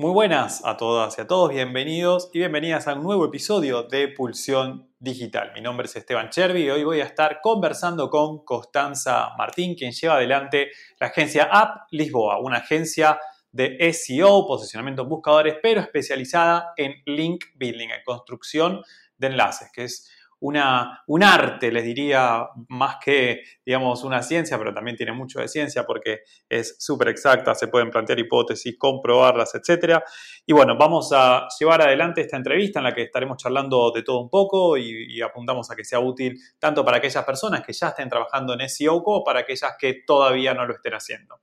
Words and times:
Muy 0.00 0.12
buenas 0.12 0.62
a 0.64 0.78
todas 0.78 1.18
y 1.18 1.20
a 1.20 1.26
todos, 1.26 1.50
bienvenidos 1.50 2.30
y 2.32 2.38
bienvenidas 2.38 2.88
a 2.88 2.94
un 2.94 3.02
nuevo 3.02 3.26
episodio 3.26 3.82
de 3.82 4.08
Pulsión 4.08 4.88
Digital. 4.98 5.52
Mi 5.54 5.60
nombre 5.60 5.86
es 5.86 5.94
Esteban 5.94 6.30
Chervi 6.30 6.62
y 6.62 6.70
hoy 6.70 6.84
voy 6.84 7.00
a 7.02 7.04
estar 7.04 7.40
conversando 7.42 8.08
con 8.08 8.42
Constanza 8.42 9.34
Martín, 9.36 9.74
quien 9.74 9.92
lleva 9.92 10.14
adelante 10.14 10.70
la 10.98 11.08
agencia 11.08 11.50
App 11.52 11.88
Lisboa, 11.90 12.40
una 12.40 12.56
agencia 12.56 13.20
de 13.52 13.92
SEO, 13.92 14.46
posicionamiento 14.46 15.02
en 15.02 15.10
buscadores, 15.10 15.56
pero 15.62 15.82
especializada 15.82 16.72
en 16.78 16.94
link 17.04 17.44
building, 17.56 17.88
en 17.90 18.02
construcción 18.02 18.80
de 19.18 19.26
enlaces, 19.26 19.68
que 19.70 19.84
es 19.84 20.10
una, 20.40 21.02
un 21.06 21.22
arte, 21.22 21.70
les 21.70 21.84
diría, 21.84 22.46
más 22.68 22.96
que, 23.02 23.42
digamos, 23.64 24.04
una 24.04 24.22
ciencia, 24.22 24.58
pero 24.58 24.72
también 24.72 24.96
tiene 24.96 25.12
mucho 25.12 25.40
de 25.40 25.48
ciencia 25.48 25.84
porque 25.84 26.20
es 26.48 26.76
súper 26.78 27.08
exacta, 27.08 27.54
se 27.54 27.68
pueden 27.68 27.90
plantear 27.90 28.18
hipótesis, 28.18 28.76
comprobarlas, 28.78 29.54
etc. 29.54 29.98
Y 30.46 30.52
bueno, 30.52 30.76
vamos 30.78 31.10
a 31.12 31.46
llevar 31.58 31.82
adelante 31.82 32.22
esta 32.22 32.38
entrevista 32.38 32.80
en 32.80 32.84
la 32.84 32.94
que 32.94 33.02
estaremos 33.02 33.36
charlando 33.36 33.90
de 33.90 34.02
todo 34.02 34.20
un 34.20 34.30
poco 34.30 34.76
y, 34.76 35.20
apuntamos 35.20 35.70
a 35.70 35.76
que 35.76 35.84
sea 35.84 36.00
útil 36.00 36.38
tanto 36.58 36.82
para 36.82 36.96
aquellas 36.96 37.24
personas 37.24 37.62
que 37.62 37.74
ya 37.74 37.88
estén 37.88 38.08
trabajando 38.08 38.54
en 38.54 38.66
SEO 38.66 39.02
como 39.02 39.22
para 39.22 39.40
aquellas 39.40 39.74
que 39.78 40.02
todavía 40.06 40.54
no 40.54 40.66
lo 40.66 40.72
estén 40.72 40.94
haciendo. 40.94 41.40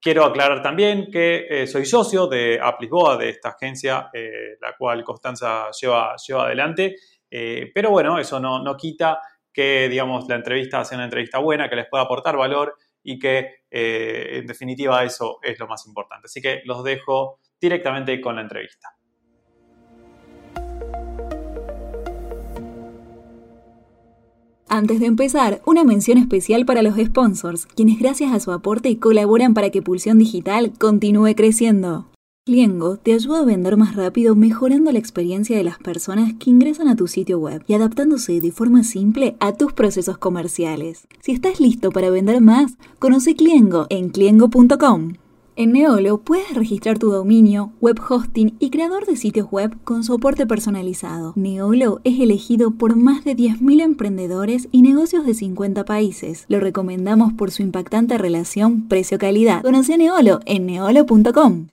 Quiero 0.00 0.24
aclarar 0.24 0.62
también 0.62 1.10
que 1.10 1.46
eh, 1.48 1.66
soy 1.66 1.84
socio 1.84 2.26
de 2.26 2.58
App 2.60 2.80
Lisboa, 2.80 3.16
de 3.16 3.28
esta 3.28 3.50
agencia, 3.50 4.10
eh, 4.12 4.56
la 4.60 4.76
cual 4.76 5.02
Constanza 5.04 5.70
lleva, 5.80 6.16
lleva 6.16 6.46
adelante 6.46 6.96
eh, 7.34 7.70
pero 7.74 7.90
bueno, 7.90 8.18
eso 8.18 8.38
no, 8.38 8.62
no, 8.62 8.76
quita 8.76 9.18
que, 9.50 9.88
digamos, 9.88 10.28
la 10.28 10.36
entrevista 10.36 10.84
sea 10.84 10.98
una 10.98 11.06
entrevista 11.06 11.38
buena, 11.38 11.70
que 11.70 11.76
les 11.76 11.88
pueda 11.88 12.04
aportar 12.04 12.36
valor 12.36 12.74
y 13.02 13.18
que, 13.18 13.64
eh, 13.70 14.38
en 14.38 14.46
definitiva, 14.46 15.02
eso 15.02 15.38
es 15.42 15.58
lo 15.58 15.66
más 15.66 15.86
importante. 15.86 16.26
Así 16.26 16.42
que 16.42 16.60
los 16.66 16.84
dejo 16.84 17.40
directamente 17.58 18.20
con 18.20 18.36
la 18.36 18.42
entrevista. 18.42 18.90
Antes 24.68 25.00
de 25.00 25.06
empezar, 25.06 25.62
una 25.64 25.84
mención 25.84 26.18
especial 26.18 26.66
para 26.66 26.82
los 26.82 26.96
sponsors, 26.96 27.64
quienes 27.64 27.98
gracias 27.98 28.32
a 28.32 28.40
su 28.40 28.52
aporte 28.52 28.98
colaboran 28.98 29.54
para 29.54 29.70
que 29.70 29.80
Pulsión 29.80 30.18
Digital 30.18 30.72
continúe 30.78 31.34
creciendo. 31.34 32.11
Cliengo 32.44 32.96
te 32.96 33.14
ayuda 33.14 33.38
a 33.38 33.44
vender 33.44 33.76
más 33.76 33.94
rápido 33.94 34.34
mejorando 34.34 34.90
la 34.90 34.98
experiencia 34.98 35.56
de 35.56 35.62
las 35.62 35.78
personas 35.78 36.34
que 36.40 36.50
ingresan 36.50 36.88
a 36.88 36.96
tu 36.96 37.06
sitio 37.06 37.38
web 37.38 37.62
y 37.68 37.74
adaptándose 37.74 38.40
de 38.40 38.50
forma 38.50 38.82
simple 38.82 39.36
a 39.38 39.52
tus 39.52 39.72
procesos 39.72 40.18
comerciales. 40.18 41.06
Si 41.20 41.30
estás 41.30 41.60
listo 41.60 41.92
para 41.92 42.10
vender 42.10 42.40
más, 42.40 42.78
conoce 42.98 43.36
Cliengo 43.36 43.86
en 43.90 44.08
cliengo.com. 44.08 45.12
En 45.54 45.70
Neolo 45.70 46.18
puedes 46.18 46.52
registrar 46.52 46.98
tu 46.98 47.12
dominio, 47.12 47.74
web 47.80 48.00
hosting 48.08 48.56
y 48.58 48.70
creador 48.70 49.06
de 49.06 49.14
sitios 49.14 49.46
web 49.48 49.76
con 49.84 50.02
soporte 50.02 50.44
personalizado. 50.44 51.34
Neolo 51.36 52.00
es 52.02 52.18
elegido 52.18 52.72
por 52.72 52.96
más 52.96 53.24
de 53.24 53.36
10.000 53.36 53.82
emprendedores 53.82 54.68
y 54.72 54.82
negocios 54.82 55.24
de 55.26 55.34
50 55.34 55.84
países. 55.84 56.46
Lo 56.48 56.58
recomendamos 56.58 57.34
por 57.34 57.52
su 57.52 57.62
impactante 57.62 58.18
relación 58.18 58.88
precio-calidad. 58.88 59.62
Conoce 59.62 59.96
Neolo 59.96 60.40
en 60.44 60.66
neolo.com. 60.66 61.68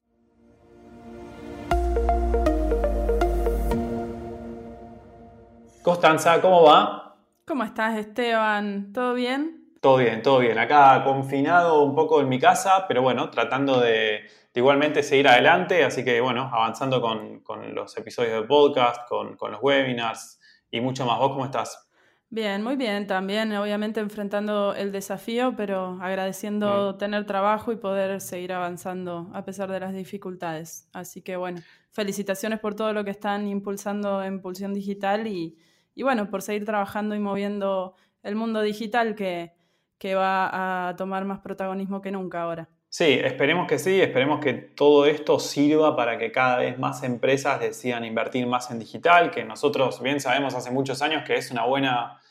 Constanza, 5.90 6.40
¿cómo 6.40 6.62
va? 6.62 7.16
¿Cómo 7.48 7.64
estás, 7.64 7.98
Esteban? 7.98 8.94
¿Todo 8.94 9.16
bien? 9.16 9.74
Todo 9.82 9.98
bien, 9.98 10.22
todo 10.22 10.38
bien. 10.38 10.60
Acá 10.60 11.04
confinado 11.04 11.82
un 11.82 11.96
poco 11.96 12.22
en 12.22 12.30
mi 12.30 12.38
casa, 12.38 12.86
pero 12.88 13.02
bueno, 13.02 13.32
tratando 13.32 13.80
de, 13.80 14.22
igualmente 14.54 15.02
seguir 15.02 15.28
adelante, 15.28 15.84
así 15.84 16.06
que 16.06 16.22
bueno, 16.22 16.48
avanzando 16.54 17.02
con, 17.02 17.42
los 17.74 17.98
episodios 17.98 18.40
de 18.40 18.48
podcast, 18.48 19.10
con, 19.10 19.36
los 19.40 19.60
webinars 19.64 20.40
y 20.70 20.80
mucho 20.80 21.08
más. 21.08 21.18
¿Vos 21.18 21.32
cómo 21.32 21.46
estás? 21.46 21.90
Bien, 22.30 22.62
muy 22.62 22.76
bien. 22.76 23.08
También, 23.08 23.52
obviamente, 23.54 24.00
enfrentando 24.00 24.76
el 24.76 24.92
desafío, 24.92 25.56
pero 25.58 25.98
agradeciendo 26.04 26.98
tener 26.98 27.26
trabajo 27.26 27.72
y 27.72 27.78
poder 27.78 28.22
seguir 28.22 28.54
avanzando 28.54 29.32
a 29.34 29.44
pesar 29.44 29.72
de 29.72 29.80
las 29.80 29.92
dificultades. 29.92 30.88
Así 30.94 31.24
que, 31.24 31.36
bueno, 31.36 31.62
felicitaciones 31.90 32.60
por 32.60 32.76
todo 32.76 32.94
lo 32.94 33.04
que 33.04 33.10
están 33.10 33.48
impulsando 33.48 34.22
en 34.22 34.40
Pulsión 34.40 34.76
Digital 34.76 35.26
y, 35.26 35.58
y 36.00 36.04
bueno, 36.04 36.30
por 36.30 36.42
seguir 36.42 36.64
trabajando 36.64 37.14
y 37.14 37.20
moviendo 37.20 37.94
el 38.24 38.34
mundo 38.36 38.62
digital 38.62 39.16
que, 39.16 39.52
que 39.98 40.16
va 40.16 40.88
a 40.88 40.96
tomar 40.96 41.26
más 41.26 41.40
protagonismo 41.40 42.02
que 42.02 42.10
nunca 42.10 42.44
ahora. 42.44 42.70
Sí, 42.88 43.20
esperemos 43.22 43.68
que 43.68 43.80
sí, 43.80 44.00
esperemos 44.00 44.40
que 44.40 44.54
todo 44.54 45.06
esto 45.06 45.40
sirva 45.40 45.98
para 45.98 46.18
que 46.18 46.32
cada 46.32 46.56
vez 46.56 46.80
más 46.80 47.04
empresas 47.04 47.60
decidan 47.60 48.06
invertir 48.06 48.48
más 48.48 48.72
en 48.72 48.80
digital, 48.80 49.30
que 49.30 49.44
nosotros 49.44 50.02
bien 50.02 50.22
sabemos 50.22 50.56
hace 50.56 50.72
muchos 50.72 51.02
años 51.02 51.24
que 51.28 51.36
es 51.36 51.52
una 51.52 51.66
buena, 51.66 52.22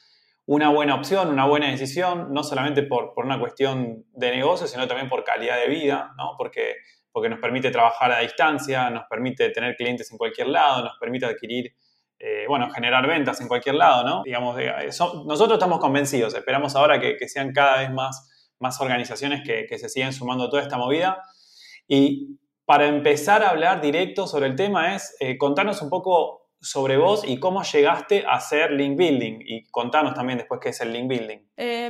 una 0.47 0.71
buena 0.71 0.95
opción, 0.95 1.29
una 1.29 1.45
buena 1.45 1.69
decisión, 1.71 2.33
no 2.33 2.45
solamente 2.45 2.85
por, 2.85 3.13
por 3.13 3.27
una 3.27 3.39
cuestión 3.39 4.07
de 4.15 4.31
negocio, 4.31 4.67
sino 4.67 4.89
también 4.89 5.11
por 5.11 5.25
calidad 5.25 5.59
de 5.59 5.69
vida, 5.69 6.15
¿no? 6.17 6.37
porque, 6.39 6.77
porque 7.13 7.29
nos 7.29 7.39
permite 7.39 7.71
trabajar 7.71 8.13
a 8.13 8.21
distancia, 8.21 8.89
nos 8.89 9.05
permite 9.11 9.51
tener 9.51 9.77
clientes 9.77 10.11
en 10.11 10.17
cualquier 10.17 10.49
lado, 10.49 10.85
nos 10.85 10.97
permite 10.99 11.27
adquirir 11.27 11.75
eh, 12.21 12.47
bueno, 12.49 12.69
generar 12.71 13.07
ventas 13.07 13.41
en 13.41 13.47
cualquier 13.47 13.77
lado, 13.77 14.03
¿no? 14.03 14.23
Digamos, 14.25 14.59
eh, 14.59 14.73
nosotros 15.25 15.53
estamos 15.53 15.79
convencidos, 15.79 16.35
esperamos 16.35 16.75
ahora 16.75 16.99
que, 16.99 17.17
sean 17.29 17.53
cada 17.53 17.79
vez 17.79 17.93
más, 17.93 18.55
más 18.59 18.81
organizaciones 18.81 19.43
que, 19.47 19.79
se 19.79 19.89
siguen 19.89 20.13
sumando 20.13 20.45
a 20.45 20.51
toda 20.51 20.63
esta 20.63 20.77
movida. 20.77 21.23
Y 21.87 22.39
para 22.65 22.89
empezar 22.89 23.45
a 23.45 23.51
hablar 23.51 23.81
directo 23.81 24.27
sobre 24.27 24.47
el 24.47 24.57
tema 24.57 24.97
es 24.97 25.17
eh, 25.21 25.39
contarnos 25.39 25.81
un 25.81 25.91
poco 25.91 26.49
sobre 26.61 26.97
vos 26.97 27.23
y 27.25 27.39
cómo 27.39 27.63
llegaste 27.63 28.25
a 28.27 28.33
hacer 28.33 28.73
link 28.73 28.99
building 28.99 29.39
y 29.47 29.69
contanos 29.71 30.13
también 30.15 30.39
después 30.39 30.59
qué 30.61 30.71
es 30.71 30.81
el 30.81 30.93
link 30.93 31.07
building. 31.07 31.39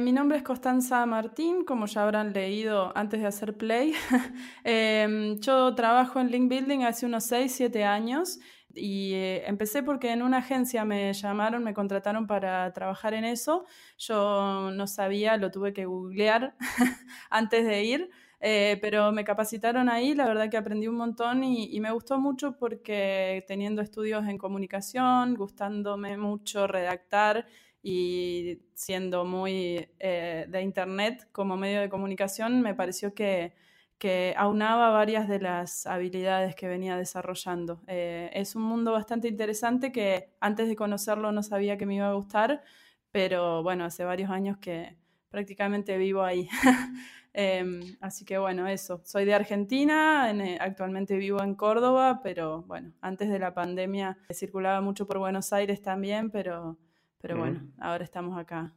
mi 0.05 0.13
nombre 0.13 0.37
es 0.37 0.45
Constanza 0.45 1.07
Martín, 1.07 1.65
como 1.65 1.87
ya 1.87 2.03
habrán 2.03 2.35
leído 2.35 2.93
antes 2.95 3.23
de 3.23 3.27
hacer 3.29 3.57
play. 3.57 3.95
Em, 4.63 5.41
yo 5.41 5.75
trabajo 5.75 6.21
en 6.21 6.31
link 6.31 6.51
building 6.51 6.81
hace 6.81 7.07
unos 7.07 7.25
6, 7.25 7.51
7 7.51 7.85
años 7.85 8.39
y 8.79 9.15
eh, 9.15 9.43
empecé 9.47 9.83
porque 9.83 10.13
en 10.13 10.23
una 10.23 10.39
agencia 10.39 10.85
me 10.85 11.13
llamaron, 11.13 11.65
me 11.65 11.75
contrataron 11.75 12.27
para 12.27 12.73
trabajar 12.73 13.15
en 13.15 13.25
eso. 13.25 13.67
Yo 13.99 14.71
no 14.73 14.87
sabía, 14.87 15.37
lo 15.37 15.51
tuve 15.51 15.73
que 15.73 15.87
googlear 15.87 16.55
antes 17.31 17.67
de 17.67 17.85
ir, 17.85 18.11
eh, 18.41 18.79
pero 18.81 19.11
me 19.13 19.25
capacitaron 19.25 19.89
ahí, 19.89 20.15
la 20.15 20.27
verdad 20.27 20.49
que 20.49 20.57
aprendí 20.57 20.87
un 20.87 20.97
montón 20.97 21.43
y, 21.43 21.81
me 21.81 21.91
gustó 21.91 22.19
mucho 22.21 22.57
porque 22.57 23.45
teniendo 23.49 23.83
estudios 23.83 24.27
en 24.29 24.39
comunicación, 24.39 25.35
gustándome 25.35 26.17
mucho 26.17 26.67
redactar 26.67 27.47
y 27.83 28.61
siendo 28.75 29.25
muy 29.25 29.89
eh, 29.99 30.47
de 30.49 30.63
internet 30.63 31.29
como 31.33 31.57
medio 31.57 31.81
de 31.81 31.89
comunicación, 31.89 32.61
me 32.63 32.75
pareció 32.75 33.15
que 33.15 33.55
que 33.99 34.33
aunaba 34.37 34.91
varias 34.91 35.29
de 35.29 35.41
las 35.41 35.87
habilidades 35.87 36.55
que 36.55 36.69
venía 36.69 36.97
desarrollando. 36.97 37.83
Eh, 37.89 38.31
es 38.33 38.55
un 38.55 38.63
mundo 38.63 38.93
bastante 38.93 39.29
interesante 39.29 39.91
que 39.91 40.31
antes 40.41 40.69
de 40.69 40.77
conocerlo 40.77 41.33
no 41.33 41.43
sabía 41.43 41.77
que 41.77 41.85
me 41.85 41.97
iba 41.97 42.09
a 42.09 42.15
gustar, 42.15 42.63
pero 43.11 43.63
bueno, 43.63 43.85
hace 43.85 44.05
varios 44.05 44.31
años 44.31 44.59
que 44.59 44.97
prácticamente 45.31 45.97
vivo 45.99 46.23
ahí. 46.23 46.49
Em, 47.35 47.81
así 48.01 48.25
que 48.25 48.37
bueno, 48.39 48.67
eso. 48.67 49.01
Soy 49.05 49.25
de 49.25 49.35
Argentina, 49.35 50.29
eh, 50.33 50.59
actualmente 50.61 51.17
vivo 51.17 51.41
en 51.41 51.55
Córdoba, 51.55 52.21
pero 52.21 52.63
bueno, 52.63 52.95
antes 53.01 53.29
de 53.29 53.39
la 53.39 53.55
pandemia 53.55 54.19
circulaba 54.33 54.81
mucho 54.81 55.07
por 55.07 55.19
Buenos 55.19 55.53
Aires 55.53 55.81
también, 55.81 56.31
pero, 56.31 56.79
pero 57.21 57.39
bueno, 57.39 57.71
ahora 57.79 58.03
estamos 58.03 58.37
acá 58.37 58.75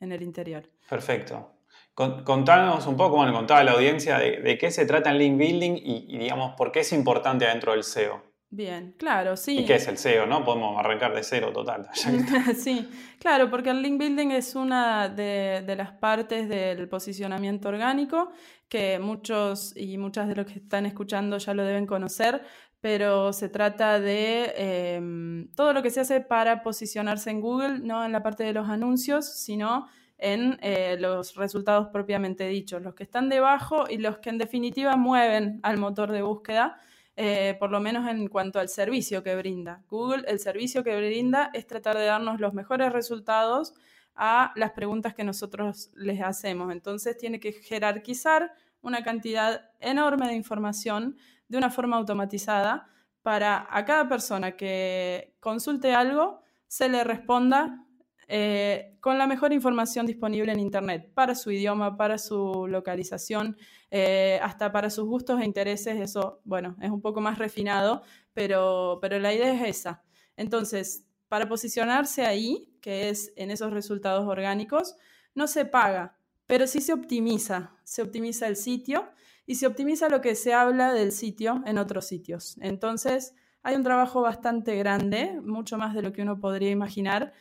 en 0.00 0.12
el 0.12 0.22
interior. 0.22 0.70
Perfecto. 0.88 1.57
Contanos 1.98 2.86
un 2.86 2.96
poco, 2.96 3.16
bueno, 3.16 3.32
contaba 3.32 3.58
a 3.58 3.64
la 3.64 3.72
audiencia 3.72 4.18
de, 4.18 4.56
qué 4.56 4.70
se 4.70 4.86
trata 4.86 5.10
el 5.10 5.18
link 5.18 5.36
building 5.36 5.72
y, 5.82 6.16
digamos, 6.16 6.54
por 6.56 6.70
qué 6.70 6.80
es 6.80 6.92
importante 6.92 7.44
dentro 7.44 7.72
del 7.72 7.82
SEO. 7.82 8.22
Bien, 8.50 8.94
claro, 8.96 9.36
sí. 9.36 9.58
¿Y 9.58 9.66
qué 9.66 9.74
es 9.74 9.88
el 9.88 9.98
SEO, 9.98 10.24
no? 10.24 10.44
Podemos 10.44 10.78
arrancar 10.78 11.12
de 11.12 11.24
cero 11.24 11.50
total. 11.52 11.88
sí, 12.56 12.88
claro, 13.18 13.50
porque 13.50 13.70
el 13.70 13.82
link 13.82 13.98
building 13.98 14.30
es 14.30 14.54
una 14.54 15.08
de, 15.08 15.74
las 15.76 15.90
partes 15.90 16.48
del 16.48 16.88
posicionamiento 16.88 17.68
orgánico 17.68 18.30
que 18.68 19.00
muchos 19.00 19.76
y 19.76 19.98
muchas 19.98 20.28
de 20.28 20.36
los 20.36 20.46
que 20.46 20.60
están 20.60 20.86
escuchando 20.86 21.36
ya 21.38 21.52
lo 21.52 21.64
deben 21.64 21.86
conocer, 21.86 22.42
pero 22.80 23.32
se 23.32 23.48
trata 23.48 23.98
de 23.98 24.52
em, 24.56 25.50
todo 25.56 25.72
lo 25.72 25.82
que 25.82 25.90
se 25.90 25.98
hace 25.98 26.20
para 26.20 26.62
posicionarse 26.62 27.30
en 27.30 27.40
Google, 27.40 27.80
no 27.80 28.04
en 28.04 28.12
la 28.12 28.22
parte 28.22 28.44
de 28.44 28.52
los 28.52 28.68
anuncios, 28.68 29.40
sino 29.42 29.88
en 30.18 30.58
eh, 30.62 30.96
los 30.98 31.36
resultados 31.36 31.88
propiamente 31.88 32.46
dichos, 32.48 32.82
los 32.82 32.94
que 32.94 33.04
están 33.04 33.28
debajo 33.28 33.86
y 33.88 33.98
los 33.98 34.18
que 34.18 34.30
en 34.30 34.38
definitiva 34.38 34.96
mueven 34.96 35.60
al 35.62 35.78
motor 35.78 36.10
de 36.10 36.22
búsqueda, 36.22 36.80
eh, 37.16 37.56
por 37.58 37.70
lo 37.70 37.80
menos 37.80 38.08
en 38.08 38.28
cuanto 38.28 38.58
al 38.58 38.68
servicio 38.68 39.22
que 39.22 39.36
brinda. 39.36 39.82
Google, 39.88 40.24
el 40.26 40.40
servicio 40.40 40.82
que 40.84 40.96
brinda 40.96 41.50
es 41.54 41.66
tratar 41.66 41.96
de 41.96 42.04
darnos 42.04 42.40
los 42.40 42.52
mejores 42.52 42.92
resultados 42.92 43.74
a 44.14 44.52
las 44.56 44.72
preguntas 44.72 45.14
que 45.14 45.24
nosotros 45.24 45.90
les 45.94 46.20
hacemos. 46.20 46.72
Entonces 46.72 47.16
tiene 47.16 47.38
que 47.38 47.52
jerarquizar 47.52 48.52
una 48.82 49.02
cantidad 49.02 49.70
enorme 49.80 50.26
de 50.26 50.34
información 50.34 51.16
de 51.48 51.58
una 51.58 51.70
forma 51.70 51.96
automatizada 51.96 52.88
para 53.22 53.66
a 53.70 53.84
cada 53.84 54.08
persona 54.08 54.56
que 54.56 55.36
consulte 55.40 55.94
algo 55.94 56.42
se 56.66 56.88
le 56.88 57.04
responda 57.04 57.84
eh, 58.28 58.98
con 59.00 59.16
la 59.16 59.26
mejor 59.26 59.54
información 59.54 60.04
disponible 60.04 60.52
en 60.52 60.60
Internet 60.60 61.10
para 61.14 61.34
su 61.34 61.50
idioma, 61.50 61.96
para 61.96 62.18
su 62.18 62.66
localización, 62.68 63.56
eh, 63.90 64.38
hasta 64.42 64.70
para 64.70 64.90
sus 64.90 65.06
gustos 65.06 65.40
e 65.40 65.46
intereses. 65.46 65.98
Eso, 65.98 66.40
bueno, 66.44 66.76
es 66.82 66.90
un 66.90 67.00
poco 67.00 67.22
más 67.22 67.38
refinado, 67.38 68.02
pero, 68.34 68.98
pero 69.00 69.18
la 69.18 69.32
idea 69.32 69.54
es 69.54 69.78
esa. 69.78 70.04
Entonces, 70.36 71.06
para 71.28 71.48
posicionarse 71.48 72.26
ahí, 72.26 72.76
que 72.82 73.08
es 73.08 73.32
en 73.36 73.50
esos 73.50 73.72
resultados 73.72 74.28
orgánicos, 74.28 74.94
no 75.34 75.46
se 75.46 75.64
paga, 75.64 76.18
pero 76.46 76.66
sí 76.66 76.80
se 76.80 76.92
optimiza. 76.92 77.76
Se 77.84 78.02
optimiza 78.02 78.46
el 78.46 78.56
sitio 78.56 79.08
y 79.46 79.54
se 79.54 79.66
optimiza 79.66 80.10
lo 80.10 80.20
que 80.20 80.34
se 80.34 80.52
habla 80.52 80.92
del 80.92 81.12
sitio 81.12 81.62
en 81.64 81.78
otros 81.78 82.06
sitios. 82.06 82.58
Entonces, 82.60 83.34
hay 83.62 83.74
un 83.74 83.82
trabajo 83.82 84.20
bastante 84.20 84.76
grande, 84.76 85.40
mucho 85.42 85.78
más 85.78 85.94
de 85.94 86.02
lo 86.02 86.12
que 86.12 86.22
uno 86.22 86.38
podría 86.40 86.70
imaginar, 86.70 87.32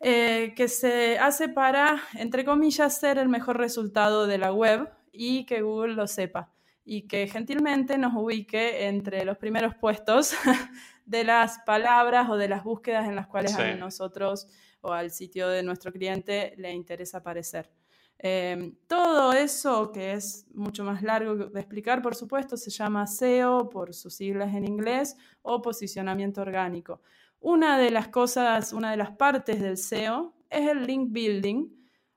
eh, 0.00 0.54
que 0.56 0.68
se 0.68 1.18
hace 1.18 1.48
para, 1.48 2.02
entre 2.14 2.44
comillas, 2.44 2.98
ser 2.98 3.18
el 3.18 3.28
mejor 3.28 3.58
resultado 3.58 4.26
de 4.26 4.38
la 4.38 4.52
web 4.52 4.88
y 5.12 5.44
que 5.44 5.62
Google 5.62 5.94
lo 5.94 6.06
sepa 6.06 6.50
y 6.84 7.06
que 7.06 7.28
gentilmente 7.28 7.98
nos 7.98 8.14
ubique 8.14 8.86
entre 8.86 9.24
los 9.24 9.36
primeros 9.38 9.74
puestos 9.74 10.34
de 11.04 11.24
las 11.24 11.58
palabras 11.60 12.28
o 12.30 12.36
de 12.36 12.48
las 12.48 12.64
búsquedas 12.64 13.06
en 13.08 13.14
las 13.14 13.26
cuales 13.26 13.54
a 13.56 13.74
nosotros 13.76 14.48
o 14.80 14.92
al 14.92 15.10
sitio 15.10 15.48
de 15.48 15.62
nuestro 15.62 15.92
cliente 15.92 16.54
le 16.56 16.72
interesa 16.72 17.18
aparecer. 17.18 17.70
Em, 18.18 18.74
todo 18.86 19.32
eso, 19.32 19.92
que 19.92 20.12
es 20.12 20.46
mucho 20.52 20.84
más 20.84 21.02
largo 21.02 21.36
de 21.36 21.60
explicar, 21.60 22.02
por 22.02 22.14
supuesto, 22.14 22.56
se 22.56 22.70
llama 22.70 23.06
SEO 23.06 23.70
por 23.70 23.94
sus 23.94 24.14
siglas 24.14 24.54
en 24.54 24.66
inglés 24.66 25.16
o 25.42 25.62
posicionamiento 25.62 26.42
orgánico. 26.42 27.00
Una 27.40 27.78
de 27.78 27.90
las 27.90 28.08
cosas, 28.08 28.72
una 28.72 28.90
de 28.90 28.98
las 28.98 29.12
partes 29.12 29.60
del 29.60 29.78
SEO 29.78 30.34
es 30.50 30.68
el 30.68 30.86
link 30.86 31.08
building 31.10 31.68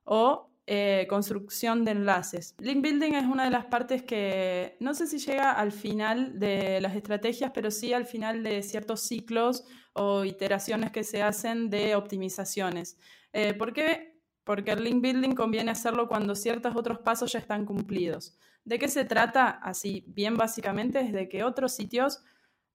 o 0.04 0.50
eh, 0.68 1.08
construcción 1.10 1.86
de 1.86 1.92
enlaces. 1.92 2.56
Link 2.60 2.82
building 2.82 3.14
es 3.14 3.26
una 3.26 3.46
de 3.46 3.50
las 3.50 3.66
partes 3.66 4.04
que 4.04 4.78
no 4.80 4.94
sé 4.94 5.08
si 5.08 5.18
llega 5.18 5.52
al 5.52 5.72
final 5.72 6.40
de 6.40 6.82
las 6.82 6.96
estrategias, 6.96 7.52
pero 7.54 7.72
sí 7.72 7.94
al 7.94 8.06
final 8.06 8.44
de 8.44 8.64
ciertos 8.64 9.02
ciclos 9.02 9.66
o 9.94 10.26
iteraciones 10.26 10.92
que 10.92 11.04
se 11.04 11.22
hacen 11.22 11.70
de 11.70 11.96
optimizaciones. 11.96 12.98
Eh, 13.32 13.54
¿Por 13.54 13.74
qué? 13.74 14.22
Porque 14.44 14.72
el 14.72 14.84
link 14.84 15.02
building 15.02 15.36
conviene 15.36 15.72
hacerlo 15.72 16.08
cuando 16.08 16.36
ciertos 16.36 16.76
otros 16.76 17.00
pasos 17.00 17.32
ya 17.32 17.40
están 17.40 17.66
cumplidos. 17.66 18.38
¿De 18.66 18.80
qué 18.80 18.88
se 18.88 19.04
trata? 19.06 19.50
Así, 19.50 20.06
bien 20.08 20.36
básicamente, 20.36 21.00
es 21.02 21.12
de 21.12 21.28
que 21.28 21.44
otros 21.44 21.74
sitios 21.74 22.24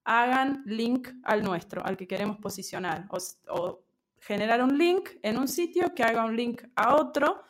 hagan 0.09 0.63
link 0.65 1.09
al 1.23 1.43
nuestro, 1.43 1.85
al 1.85 1.95
que 1.95 2.07
queremos 2.07 2.37
posicionar, 2.39 3.07
o, 3.47 3.83
generar 4.19 4.63
un 4.63 4.75
link 4.75 5.11
en 5.21 5.37
un 5.37 5.47
sitio 5.47 5.93
que 5.93 6.03
haga 6.03 6.25
un 6.25 6.35
link 6.35 6.63
a 6.75 6.95
otro 6.95 7.43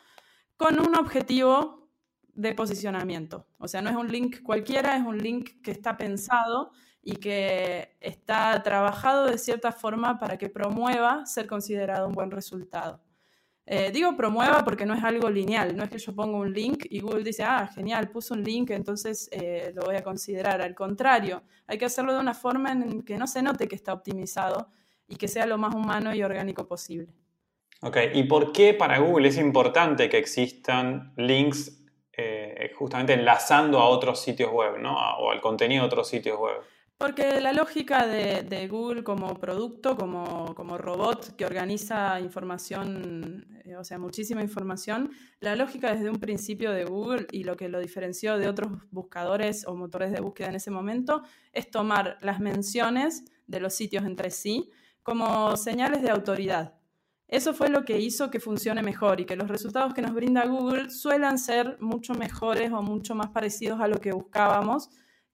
con 0.58 0.78
un 0.78 0.94
objetivo 0.94 1.88
de 2.34 2.54
posicionamiento. 2.54 3.46
O 3.58 3.66
sea, 3.66 3.80
no 3.80 3.88
es 3.88 3.96
un 3.96 4.08
link 4.08 4.42
cualquiera, 4.42 4.94
es 4.94 5.04
un 5.04 5.18
link 5.18 5.62
que 5.62 5.70
está 5.70 5.96
pensado 5.96 6.70
y 7.02 7.16
que 7.16 7.96
está 7.98 8.62
trabajado 8.62 9.26
de 9.26 9.38
cierta 9.38 9.72
forma 9.72 10.18
para 10.18 10.36
que 10.36 10.50
promueva 10.50 11.24
ser 11.24 11.46
considerado 11.46 12.06
un 12.08 12.12
buen 12.12 12.30
resultado. 12.30 13.02
Eh, 13.72 13.92
digo 13.92 14.16
promueva 14.16 14.64
porque 14.64 14.84
no 14.84 14.94
es 14.94 15.04
algo 15.04 15.30
lineal, 15.30 15.76
no 15.76 15.84
es 15.84 15.90
que 15.90 15.98
yo 15.98 16.12
ponga 16.12 16.36
un 16.36 16.52
link 16.52 16.86
y 16.90 16.98
Google 16.98 17.22
dice, 17.22 17.44
ah, 17.44 17.70
genial, 17.72 18.10
puso 18.10 18.34
un 18.34 18.42
link, 18.42 18.70
entonces 18.70 19.28
eh, 19.30 19.70
lo 19.76 19.82
voy 19.82 19.94
a 19.94 20.02
considerar. 20.02 20.60
Al 20.60 20.74
contrario, 20.74 21.44
hay 21.68 21.78
que 21.78 21.84
hacerlo 21.84 22.12
de 22.12 22.18
una 22.18 22.34
forma 22.34 22.72
en 22.72 23.02
que 23.02 23.16
no 23.16 23.28
se 23.28 23.42
note 23.42 23.68
que 23.68 23.76
está 23.76 23.92
optimizado 23.92 24.72
y 25.06 25.14
que 25.14 25.28
sea 25.28 25.46
lo 25.46 25.56
más 25.56 25.72
humano 25.72 26.12
y 26.12 26.20
orgánico 26.24 26.66
posible. 26.66 27.14
Ok, 27.82 27.96
¿y 28.12 28.24
por 28.24 28.50
qué 28.50 28.74
para 28.74 28.98
Google 28.98 29.28
es 29.28 29.38
importante 29.38 30.08
que 30.08 30.18
existan 30.18 31.12
links 31.16 31.80
eh, 32.12 32.72
justamente 32.76 33.12
enlazando 33.12 33.78
a 33.78 33.88
otros 33.88 34.20
sitios 34.20 34.50
web, 34.50 34.78
¿no? 34.80 34.96
o 35.20 35.30
al 35.30 35.40
contenido 35.40 35.82
de 35.82 35.86
otros 35.86 36.08
sitios 36.08 36.36
web? 36.40 36.60
Porque 37.00 37.40
la 37.40 37.54
lógica 37.54 38.06
de, 38.06 38.68
Google 38.68 39.02
como 39.02 39.32
producto, 39.40 39.96
como, 39.96 40.76
robot 40.76 41.34
que 41.34 41.46
organiza 41.46 42.20
información, 42.20 43.46
eh, 43.64 43.76
o 43.76 43.84
sea, 43.84 43.98
muchísima 43.98 44.42
información, 44.42 45.10
la 45.40 45.56
lógica 45.56 45.94
desde 45.94 46.10
un 46.10 46.20
principio 46.20 46.72
de 46.72 46.84
Google 46.84 47.26
y 47.32 47.44
lo 47.44 47.56
que 47.56 47.70
lo 47.70 47.80
diferenció 47.80 48.36
de 48.36 48.48
otros 48.48 48.72
buscadores 48.90 49.66
o 49.66 49.74
motores 49.74 50.12
de 50.12 50.20
búsqueda 50.20 50.48
en 50.48 50.56
ese 50.56 50.70
momento 50.70 51.22
es 51.54 51.70
tomar 51.70 52.18
las 52.20 52.38
menciones 52.38 53.24
de 53.46 53.60
los 53.60 53.72
sitios 53.72 54.04
entre 54.04 54.30
sí 54.30 54.70
como 55.02 55.56
señales 55.56 56.02
de 56.02 56.10
autoridad. 56.10 56.74
Eso 57.28 57.54
fue 57.54 57.70
lo 57.70 57.86
que 57.86 57.98
hizo 57.98 58.30
que 58.30 58.40
funcione 58.40 58.82
mejor 58.82 59.22
y 59.22 59.24
que 59.24 59.36
los 59.36 59.48
resultados 59.48 59.94
que 59.94 60.02
nos 60.02 60.12
brinda 60.12 60.44
Google 60.44 60.90
suelan 60.90 61.38
ser 61.38 61.78
mucho 61.80 62.12
mejores 62.12 62.70
o 62.72 62.82
mucho 62.82 63.14
más 63.14 63.30
parecidos 63.30 63.80
a 63.80 63.88
lo 63.88 64.02
que 64.02 64.12
buscábamos 64.12 64.90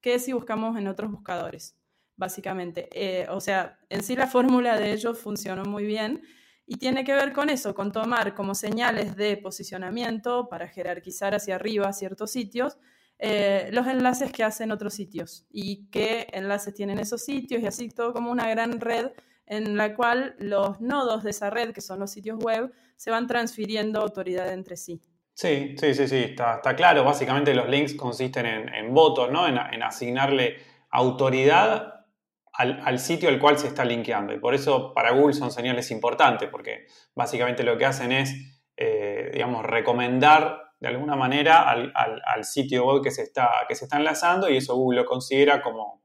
que 0.07 0.21
si 0.21 0.33
buscamos 0.33 0.79
en 0.79 0.87
otros 0.87 1.11
buscadores, 1.11 1.77
básicamente. 2.15 2.89
Eh, 2.93 3.27
o 3.29 3.41
sea, 3.41 3.81
en 3.89 4.05
sí 4.05 4.15
la 4.15 4.29
fórmula 4.29 4.79
de 4.79 4.93
ellos 4.93 5.19
funcionó 5.19 5.65
muy 5.65 5.85
bien 5.85 6.23
y 6.65 6.77
tiene 6.77 7.03
que 7.03 7.13
ver 7.13 7.33
con 7.33 7.51
eso, 7.51 7.75
con 7.75 7.91
tomar 7.91 8.33
como 8.37 8.55
señales 8.55 9.17
de 9.17 9.37
posicionamiento 9.37 10.49
para 10.49 10.69
jerarquizar 10.69 11.35
hacia 11.35 11.57
arriba 11.57 11.93
ciertos 11.93 12.31
sitios, 12.31 12.79
eh, 13.19 13.69
los 13.73 13.89
enlaces 13.89 14.31
que 14.31 14.45
hacen 14.45 14.71
otros 14.71 14.95
sitios 14.95 15.45
y 15.51 15.89
qué 15.91 16.29
enlaces 16.33 16.73
tienen 16.73 17.01
esos 17.01 17.25
sitios 17.25 17.61
y 17.61 17.67
así 17.67 17.89
todo 17.89 18.13
como 18.13 18.31
una 18.31 18.49
gran 18.49 18.81
red 18.81 19.11
en 19.45 19.77
la 19.77 19.97
cual 19.97 20.37
los 20.39 20.81
nodos 20.81 21.25
de 21.25 21.31
esa 21.31 21.51
red, 21.51 21.73
que 21.73 21.81
son 21.81 21.99
los 21.99 22.13
sitios 22.13 22.39
web, 22.39 22.73
se 22.95 23.11
van 23.11 23.27
transfiriendo 23.27 24.01
autoridad 24.01 24.53
entre 24.53 24.77
sí. 24.77 25.01
Sí, 25.37 25.75
sí, 25.79 25.93
sí, 25.93 26.09
sí, 26.09 26.17
está, 26.31 26.63
claro. 26.75 27.05
Básicamente 27.05 27.53
los 27.53 27.69
links 27.69 27.93
consisten 27.95 28.47
en, 28.47 28.95
votos, 28.95 29.31
¿no? 29.31 29.47
En, 29.47 29.83
asignarle 29.83 30.57
autoridad 30.91 32.07
al, 32.55 32.99
sitio 32.99 33.29
al 33.29 33.39
cual 33.39 33.59
se 33.59 33.67
está 33.67 33.85
linkeando. 33.85 34.33
Y 34.33 34.39
por 34.41 34.55
eso 34.55 34.95
para 34.95 35.11
Google 35.13 35.35
son 35.35 35.51
señales 35.51 35.91
importantes, 35.91 36.49
porque 36.51 36.87
básicamente 37.15 37.65
lo 37.65 37.77
que 37.77 37.85
hacen 37.85 38.13
es, 38.13 38.35
eh, 38.79 39.29
digamos, 39.35 39.63
recomendar 39.67 40.73
de 40.81 40.89
alguna 40.89 41.17
manera 41.17 41.69
al, 41.69 42.45
sitio 42.47 42.87
web 42.87 43.03
que 43.03 43.11
se, 43.11 43.23
está, 43.23 43.51
que 43.69 43.75
se 43.75 43.85
está 43.85 43.99
enlazando 43.99 44.49
y 44.49 44.57
eso 44.57 44.75
Google 44.75 45.03
lo 45.03 45.05
considera 45.05 45.61
como, 45.61 46.03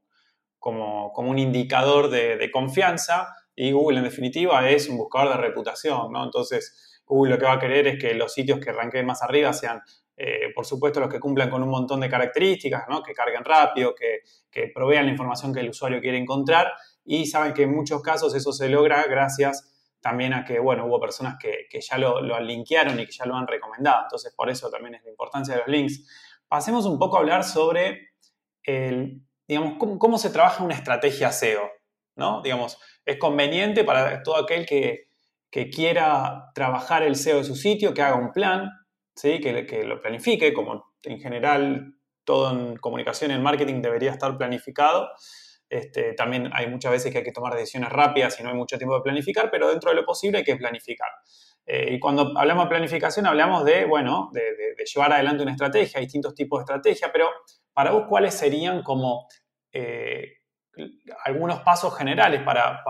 como, 0.58 1.10
un 1.16 1.38
indicador 1.38 2.10
de, 2.10 2.36
de 2.36 2.50
confianza 2.50 3.34
y 3.56 3.72
Google 3.72 4.00
en 4.00 4.04
definitiva 4.04 4.68
es 4.68 4.90
un 4.90 4.98
buscador 4.98 5.30
de 5.30 5.40
reputación, 5.40 6.12
¿no? 6.12 6.22
Entonces, 6.22 6.91
Google 7.12 7.34
lo 7.34 7.38
que 7.38 7.44
va 7.44 7.52
a 7.52 7.58
querer 7.58 7.86
es 7.86 7.98
que 8.00 8.14
los 8.14 8.32
sitios 8.32 8.58
que 8.58 8.72
ranqueen 8.72 9.04
más 9.04 9.22
arriba 9.22 9.52
sean, 9.52 9.82
eh, 10.16 10.52
por 10.54 10.64
supuesto, 10.64 11.00
los 11.00 11.10
que 11.10 11.20
cumplan 11.20 11.50
con 11.50 11.62
un 11.62 11.68
montón 11.68 12.00
de 12.00 12.08
características, 12.08 12.84
¿no? 12.88 13.02
que 13.02 13.12
carguen 13.12 13.44
rápido, 13.44 13.94
que, 13.94 14.22
provean 14.74 15.06
la 15.06 15.12
información 15.12 15.52
que 15.52 15.60
el 15.60 15.70
usuario 15.70 16.00
quiere 16.00 16.18
encontrar 16.18 16.72
y 17.04 17.26
saben 17.26 17.52
que 17.54 17.62
en 17.62 17.74
muchos 17.74 18.02
casos 18.02 18.34
eso 18.34 18.52
se 18.52 18.68
logra 18.68 19.04
gracias 19.04 19.68
también 20.00 20.34
a 20.34 20.44
que, 20.44 20.58
bueno, 20.58 20.86
hubo 20.86 21.00
personas 21.00 21.36
que, 21.38 21.80
ya 21.80 21.96
lo, 21.96 22.20
lo 22.20 22.38
y 22.40 22.64
que 22.64 23.12
ya 23.12 23.24
lo 23.24 23.36
han 23.36 23.46
recomendado. 23.46 24.02
Entonces, 24.02 24.34
por 24.36 24.50
eso 24.50 24.68
también 24.68 24.96
es 24.96 25.04
la 25.04 25.10
importancia 25.10 25.54
de 25.54 25.60
los 25.60 25.68
links. 25.68 26.06
Pasemos 26.48 26.86
un 26.86 26.98
poco 26.98 27.16
a 27.16 27.20
hablar 27.20 27.44
sobre 27.44 28.10
el, 28.64 29.22
digamos, 29.46 29.74
cómo, 29.78 29.98
cómo 29.98 30.18
se 30.18 30.30
trabaja 30.30 30.64
una 30.64 30.74
estrategia 30.74 31.30
SEO, 31.30 31.70
¿no? 32.16 32.42
Digamos, 32.42 32.78
es 33.04 33.16
conveniente 33.16 33.84
para 33.84 34.22
todo 34.22 34.36
aquel 34.36 34.66
que, 34.66 35.11
que 35.52 35.68
quiera 35.68 36.50
trabajar 36.54 37.02
el 37.02 37.14
SEO 37.14 37.36
de 37.36 37.44
su 37.44 37.54
sitio, 37.54 37.92
que 37.92 38.00
haga 38.00 38.16
un 38.16 38.32
plan, 38.32 38.70
¿sí? 39.14 39.38
que, 39.38 39.66
que 39.66 39.84
lo 39.84 40.00
planifique, 40.00 40.54
como 40.54 40.94
en 41.04 41.20
general 41.20 41.94
todo 42.24 42.50
en 42.50 42.76
comunicación 42.76 43.30
en 43.32 43.42
marketing 43.42 43.82
debería 43.82 44.10
estar 44.10 44.36
planificado. 44.38 45.10
Este, 45.68 46.14
también 46.14 46.50
hay 46.54 46.68
muchas 46.68 46.92
veces 46.92 47.12
que 47.12 47.18
hay 47.18 47.24
que 47.24 47.32
tomar 47.32 47.54
decisiones 47.54 47.90
rápidas 47.90 48.40
y 48.40 48.42
no 48.42 48.48
hay 48.48 48.56
mucho 48.56 48.78
tiempo 48.78 48.94
de 48.94 49.02
planificar, 49.02 49.50
pero 49.50 49.68
dentro 49.68 49.90
de 49.90 49.96
lo 49.96 50.04
posible 50.06 50.38
hay 50.38 50.44
que 50.44 50.56
planificar. 50.56 51.08
Eh, 51.66 51.94
y 51.94 52.00
cuando 52.00 52.32
hablamos 52.36 52.64
de 52.64 52.70
planificación 52.70 53.26
hablamos 53.26 53.64
de, 53.64 53.84
bueno, 53.84 54.30
de, 54.32 54.42
llevar 54.84 55.12
adelante 55.12 55.42
una 55.42 55.52
estrategia, 55.52 56.00
distintos 56.00 56.34
tipos 56.34 56.58
de 56.58 56.62
estrategia, 56.62 57.10
pero 57.12 57.28
para 57.72 57.92
vos, 57.92 58.06
¿cuáles 58.08 58.34
serían 58.34 58.82
como 58.82 59.28
eh, 59.70 60.41
algunos 61.24 61.60
pasos 61.60 61.96
generales 61.96 62.42
para, 62.42 62.82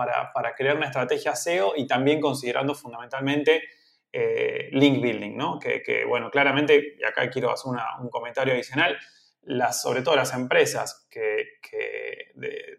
crear 0.55 0.77
una 0.77 0.87
estrategia 0.87 1.35
SEO 1.35 1.73
y 1.75 1.87
también 1.87 2.21
considerando 2.21 2.75
fundamentalmente 2.75 3.63
eh, 4.11 4.69
link 4.71 5.01
building, 5.01 5.35
¿no? 5.35 5.59
Que, 5.59 6.05
bueno, 6.07 6.29
claramente, 6.29 6.95
y 6.99 7.03
acá 7.03 7.29
quiero 7.29 7.51
hacer 7.51 7.71
un 7.99 8.09
comentario 8.09 8.53
adicional, 8.53 8.97
las, 9.41 9.81
sobre 9.81 10.01
todo 10.01 10.15
las 10.15 10.33
empresas 10.33 11.07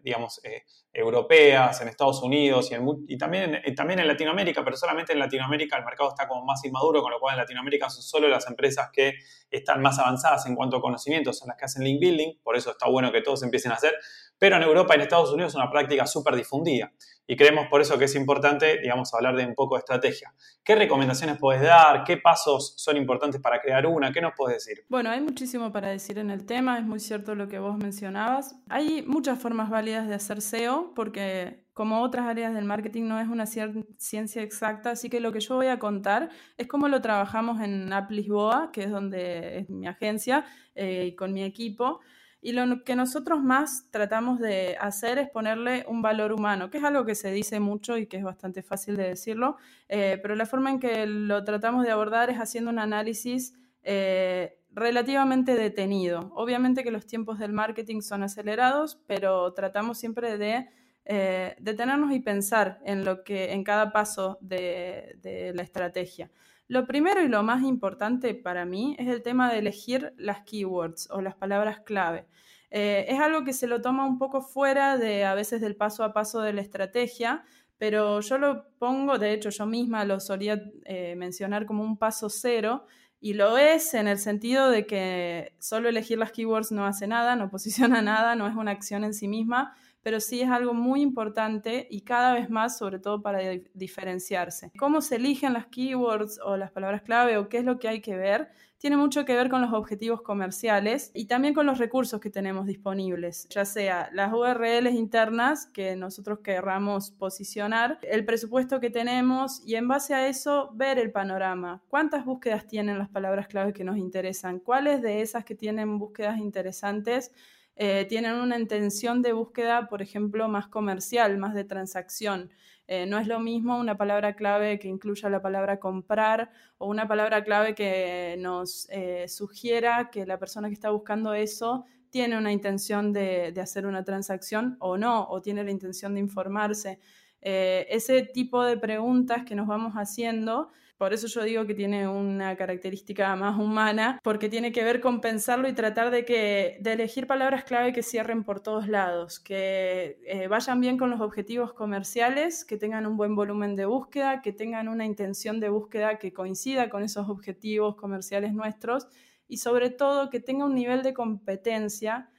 digamos, 0.01 0.41
eh, 0.43 0.63
europeas, 0.95 1.81
en 1.81 1.89
Estados 1.89 2.23
Unidos 2.23 2.71
y, 3.07 3.17
también, 3.17 3.61
en, 3.63 3.75
también 3.75 3.99
en 3.99 4.07
Latinoamérica, 4.07 4.63
pero 4.63 4.77
solamente 4.77 5.11
en 5.11 5.19
Latinoamérica 5.19 5.77
el 5.77 5.83
mercado 5.83 6.09
está 6.09 6.27
como 6.27 6.45
más 6.45 6.63
inmaduro, 6.63 7.01
con 7.01 7.11
lo 7.11 7.19
cual 7.19 7.33
en 7.33 7.41
Latinoamérica 7.41 7.89
son 7.89 8.01
solo 8.01 8.29
las 8.29 8.47
empresas 8.47 8.89
que 8.93 9.15
están 9.51 9.81
más 9.81 9.99
avanzadas 9.99 10.45
en 10.45 10.55
cuanto 10.55 10.77
a 10.77 10.81
conocimientos, 10.81 11.37
son 11.37 11.49
las 11.49 11.57
que 11.57 11.65
hacen 11.65 11.83
link 11.83 11.99
building, 11.99 12.39
por 12.41 12.55
eso 12.55 12.71
está 12.71 12.87
bueno 12.87 13.11
que 13.11 13.21
todos 13.21 13.43
empiecen 13.43 13.73
a 13.73 13.75
hacer, 13.75 13.93
pero 14.37 14.55
en 14.55 14.63
Europa 14.63 14.93
y 14.93 14.95
en 14.95 15.01
Estados 15.01 15.31
Unidos 15.31 15.51
es 15.51 15.55
una 15.55 15.69
práctica 15.69 16.07
súper 16.07 16.35
difundida 16.35 16.91
y 17.27 17.35
creemos 17.35 17.67
por 17.67 17.81
eso 17.81 17.97
que 17.97 18.05
es 18.05 18.15
importante, 18.15 18.79
digamos, 18.81 19.13
hablar 19.13 19.35
de 19.35 19.45
un 19.45 19.55
poco 19.55 19.75
de 19.75 19.79
estrategia. 19.79 20.33
¿Qué 20.63 20.75
recomendaciones 20.75 21.37
puedes 21.39 21.61
dar? 21.61 22.03
¿Qué 22.03 22.17
pasos 22.17 22.73
son 22.77 22.97
importantes 22.97 23.41
para 23.41 23.59
crear 23.61 23.85
una? 23.85 24.11
¿Qué 24.11 24.21
nos 24.21 24.33
puedes 24.35 24.65
decir? 24.65 24.85
Bueno, 24.89 25.09
hay 25.09 25.21
muchísimo 25.21 25.71
para 25.71 25.89
decir 25.89 26.19
en 26.19 26.29
el 26.29 26.45
tema, 26.45 26.77
es 26.77 26.85
muy 26.85 26.99
cierto 26.99 27.35
lo 27.35 27.47
que 27.47 27.59
vos 27.59 27.77
mencionabas. 27.77 28.55
Hay 28.69 29.03
muchas 29.07 29.39
formas 29.39 29.69
válidas 29.69 30.07
de 30.07 30.15
hacer 30.15 30.41
SEO 30.41 30.93
porque 30.95 31.65
como 31.73 32.01
otras 32.01 32.25
áreas 32.25 32.53
del 32.53 32.63
marketing 32.63 33.03
no 33.03 33.19
es 33.19 33.27
una 33.27 33.45
ciencia 33.45 34.41
exacta, 34.41 34.91
así 34.91 35.09
que 35.09 35.19
lo 35.19 35.33
que 35.33 35.41
yo 35.41 35.55
voy 35.55 35.67
a 35.67 35.77
contar 35.77 36.29
es 36.57 36.67
cómo 36.67 36.87
lo 36.87 37.01
trabajamos 37.01 37.59
en 37.59 37.91
App 37.91 38.11
Lisboa, 38.11 38.69
que 38.71 38.83
es 38.83 38.91
donde 38.91 39.59
es 39.59 39.69
mi 39.69 39.85
agencia, 39.85 40.45
eh, 40.73 41.07
y 41.07 41.15
con 41.15 41.33
mi 41.33 41.43
equipo. 41.43 41.99
Y 42.45 42.51
lo 42.51 42.83
que 42.83 42.95
nosotros 42.95 43.41
más 43.41 43.89
tratamos 43.89 44.39
de 44.39 44.77
hacer 44.79 45.17
es 45.17 45.27
ponerle 45.31 45.83
un 45.87 46.03
valor 46.03 46.31
humano, 46.31 46.69
que 46.69 46.77
es 46.77 46.83
algo 46.83 47.03
que 47.03 47.15
se 47.15 47.31
dice 47.31 47.59
mucho 47.59 47.97
y 47.97 48.05
que 48.05 48.17
es 48.17 48.23
bastante 48.23 48.61
fácil 48.61 48.97
de 48.97 49.07
decirlo, 49.07 49.57
eh, 49.89 50.19
pero 50.21 50.35
la 50.35 50.45
forma 50.45 50.69
en 50.69 50.79
que 50.79 51.07
lo 51.07 51.43
tratamos 51.43 51.83
de 51.83 51.89
abordar 51.89 52.29
es 52.29 52.37
haciendo 52.37 52.69
un 52.69 52.77
análisis 52.77 53.55
eh, 53.81 54.59
relativamente 54.69 55.55
detenido. 55.55 56.31
Obviamente 56.35 56.83
que 56.83 56.91
los 56.91 57.07
tiempos 57.07 57.39
del 57.39 57.51
marketing 57.51 58.01
son 58.01 58.21
acelerados, 58.21 59.01
pero 59.07 59.51
tratamos 59.53 59.97
siempre 59.97 60.37
de 60.37 60.69
eh, 61.05 61.55
detenernos 61.59 62.13
y 62.13 62.19
pensar 62.19 62.79
en 62.85 63.05
lo 63.05 63.23
que 63.23 63.53
en 63.53 63.63
cada 63.63 63.91
paso 63.91 64.37
de, 64.39 65.17
de 65.23 65.51
la 65.55 65.63
estrategia. 65.63 66.29
Lo 66.67 66.87
primero 66.87 67.21
y 67.21 67.27
lo 67.27 67.43
más 67.43 67.63
importante 67.63 68.33
para 68.33 68.65
mí 68.65 68.95
es 68.97 69.07
el 69.07 69.21
tema 69.21 69.51
de 69.51 69.59
elegir 69.59 70.13
las 70.17 70.43
keywords 70.43 71.09
o 71.11 71.21
las 71.21 71.35
palabras 71.35 71.81
clave. 71.81 72.27
Eh, 72.71 73.05
es 73.07 73.19
algo 73.19 73.43
que 73.43 73.53
se 73.53 73.67
lo 73.67 73.81
toma 73.81 74.05
un 74.05 74.17
poco 74.17 74.41
fuera 74.41 74.97
de 74.97 75.25
a 75.25 75.35
veces 75.35 75.61
del 75.61 75.75
paso 75.75 76.03
a 76.03 76.13
paso 76.13 76.41
de 76.41 76.53
la 76.53 76.61
estrategia, 76.61 77.43
pero 77.77 78.19
yo 78.21 78.37
lo 78.37 78.69
pongo, 78.79 79.19
de 79.19 79.33
hecho 79.33 79.49
yo 79.49 79.65
misma 79.65 80.05
lo 80.05 80.19
solía 80.19 80.61
eh, 80.85 81.15
mencionar 81.15 81.65
como 81.65 81.83
un 81.83 81.97
paso 81.97 82.29
cero, 82.29 82.85
y 83.19 83.33
lo 83.33 83.57
es 83.57 83.93
en 83.93 84.07
el 84.07 84.17
sentido 84.17 84.69
de 84.69 84.85
que 84.85 85.55
solo 85.59 85.89
elegir 85.89 86.17
las 86.17 86.31
keywords 86.31 86.71
no 86.71 86.85
hace 86.85 87.07
nada, 87.07 87.35
no 87.35 87.49
posiciona 87.49 88.01
nada, 88.01 88.35
no 88.35 88.47
es 88.47 88.55
una 88.55 88.71
acción 88.71 89.03
en 89.03 89.13
sí 89.13 89.27
misma, 89.27 89.75
pero 90.05 90.19
sí 90.19 90.39
es 90.39 90.49
algo 90.51 90.75
muy 90.75 91.01
importante 91.01 91.87
y 91.89 92.01
cada 92.01 92.35
vez 92.35 92.47
más, 92.47 92.77
sobre 92.77 92.99
todo 92.99 93.23
para 93.23 93.39
diferenciarse. 93.73 94.71
Cómo 94.77 95.01
se 95.01 95.15
eligen 95.15 95.53
las 95.53 95.65
keywords 95.65 96.39
o 96.45 96.57
las 96.57 96.69
palabras 96.69 97.01
clave 97.01 97.39
o 97.39 97.49
qué 97.49 97.57
es 97.57 97.65
lo 97.65 97.79
que 97.79 97.87
hay 97.87 98.01
que 98.01 98.15
ver, 98.15 98.49
tiene 98.77 98.97
mucho 98.97 99.25
que 99.25 99.35
ver 99.35 99.49
con 99.49 99.63
los 99.63 99.73
objetivos 99.73 100.21
comerciales 100.21 101.09
y 101.15 101.25
también 101.25 101.55
con 101.55 101.65
los 101.65 101.79
recursos 101.79 102.21
que 102.21 102.29
tenemos 102.29 102.67
disponibles, 102.67 103.47
ya 103.49 103.65
sea 103.65 104.11
las 104.13 104.31
URLs 104.31 104.93
internas 104.93 105.65
que 105.65 105.95
nosotros 105.95 106.37
querramos 106.43 107.09
posicionar, 107.09 107.97
el 108.03 108.25
presupuesto 108.25 108.79
que 108.79 108.91
tenemos 108.91 109.63
y 109.65 109.73
en 109.73 109.87
base 109.87 110.13
a 110.13 110.27
eso 110.27 110.69
ver 110.75 110.99
el 110.99 111.11
panorama. 111.11 111.81
¿Cuántas 111.87 112.25
búsquedas 112.25 112.67
tienen 112.67 112.99
las 112.99 113.09
palabras 113.09 113.47
clave 113.47 113.73
que 113.73 113.83
nos 113.83 113.97
interesan? 113.97 114.59
¿Cuáles 114.59 115.01
de 115.01 115.23
esas 115.23 115.43
que 115.45 115.55
tienen 115.55 115.97
búsquedas 115.97 116.37
interesantes 116.37 117.31
eh, 117.75 118.05
tienen 118.07 118.35
una 118.35 118.57
intención 118.57 119.21
de 119.21 119.33
búsqueda, 119.33 119.89
por 119.89 120.01
ejemplo, 120.01 120.47
más 120.47 120.67
comercial, 120.67 121.37
más 121.37 121.53
de 121.53 121.65
transacción. 121.65 122.49
Eh, 122.87 123.05
no 123.05 123.17
es 123.17 123.27
lo 123.27 123.39
mismo 123.39 123.77
una 123.77 123.97
palabra 123.97 124.35
clave 124.35 124.79
que 124.79 124.87
incluya 124.87 125.29
la 125.29 125.41
palabra 125.41 125.79
comprar 125.79 126.51
o 126.77 126.87
una 126.87 127.07
palabra 127.07 127.43
clave 127.43 127.73
que 127.75 128.37
nos 128.39 128.87
eh, 128.91 129.27
sugiera 129.27 130.09
que 130.11 130.25
la 130.25 130.37
persona 130.37 130.67
que 130.69 130.75
está 130.75 130.91
buscando 130.91 131.33
eso 131.33 131.85
tiene 132.11 132.37
una 132.37 132.51
intención 132.51 133.11
de, 133.11 133.51
de, 133.51 133.61
hacer 133.61 133.85
una 133.85 134.03
transacción 134.03 134.77
o 134.79 134.97
no, 134.97 135.27
o 135.27 135.41
tiene 135.41 135.63
la 135.63 135.71
intención 135.71 136.13
de 136.13 136.21
informarse. 136.21 136.99
ese 137.41 138.23
tipo 138.23 138.63
de 138.63 138.77
preguntas 138.77 139.43
que 139.45 139.55
nos 139.55 139.67
vamos 139.67 139.93
haciendo 139.93 140.69
por 140.97 141.13
eso 141.13 141.27
yo 141.27 141.43
digo 141.43 141.65
que 141.65 141.73
tiene 141.73 142.07
una 142.07 142.55
característica 142.55 143.35
más 143.35 143.59
humana, 143.59 144.19
porque 144.23 144.47
tiene 144.47 144.71
que 144.71 144.83
ver 144.83 145.01
con 145.01 145.19
pensarlo 145.19 145.67
y 145.67 145.73
tratar 145.73 146.09
de, 146.09 146.23
que, 146.23 146.77
de 146.79 146.93
elegir 146.93 147.27
palabras 147.27 147.65
clave 147.65 147.91
que 147.91 148.01
cierren 148.01 148.43
por 148.43 148.61
todos 148.61 148.87
lados, 148.87 149.39
que 149.39 150.19
eh, 150.25 150.47
vayan 150.47 150.79
bien 150.79 150.97
con 150.97 151.09
los 151.09 151.19
objetivos 151.19 151.73
comerciales, 151.73 152.63
que 152.63 152.77
tengan 152.77 153.05
un 153.05 153.17
buen 153.17 153.35
volumen 153.35 153.75
de 153.75 153.85
búsqueda, 153.85 154.41
que 154.41 154.53
tengan 154.53 154.87
una 154.87 155.05
intención 155.05 155.59
de 155.59 155.69
búsqueda 155.69 156.17
que 156.17 156.31
coincida 156.31 156.89
con 156.89 157.03
esos 157.03 157.27
objetivos 157.29 157.95
comerciales 157.95 158.53
nuestros 158.53 159.07
y 159.47 159.57
sobre 159.57 159.89
todo 159.89 160.29
que 160.29 160.39
tenga 160.39 160.65
un 160.65 160.75
nivel 160.75 161.03
de 161.03 161.13
competencia 161.13 162.29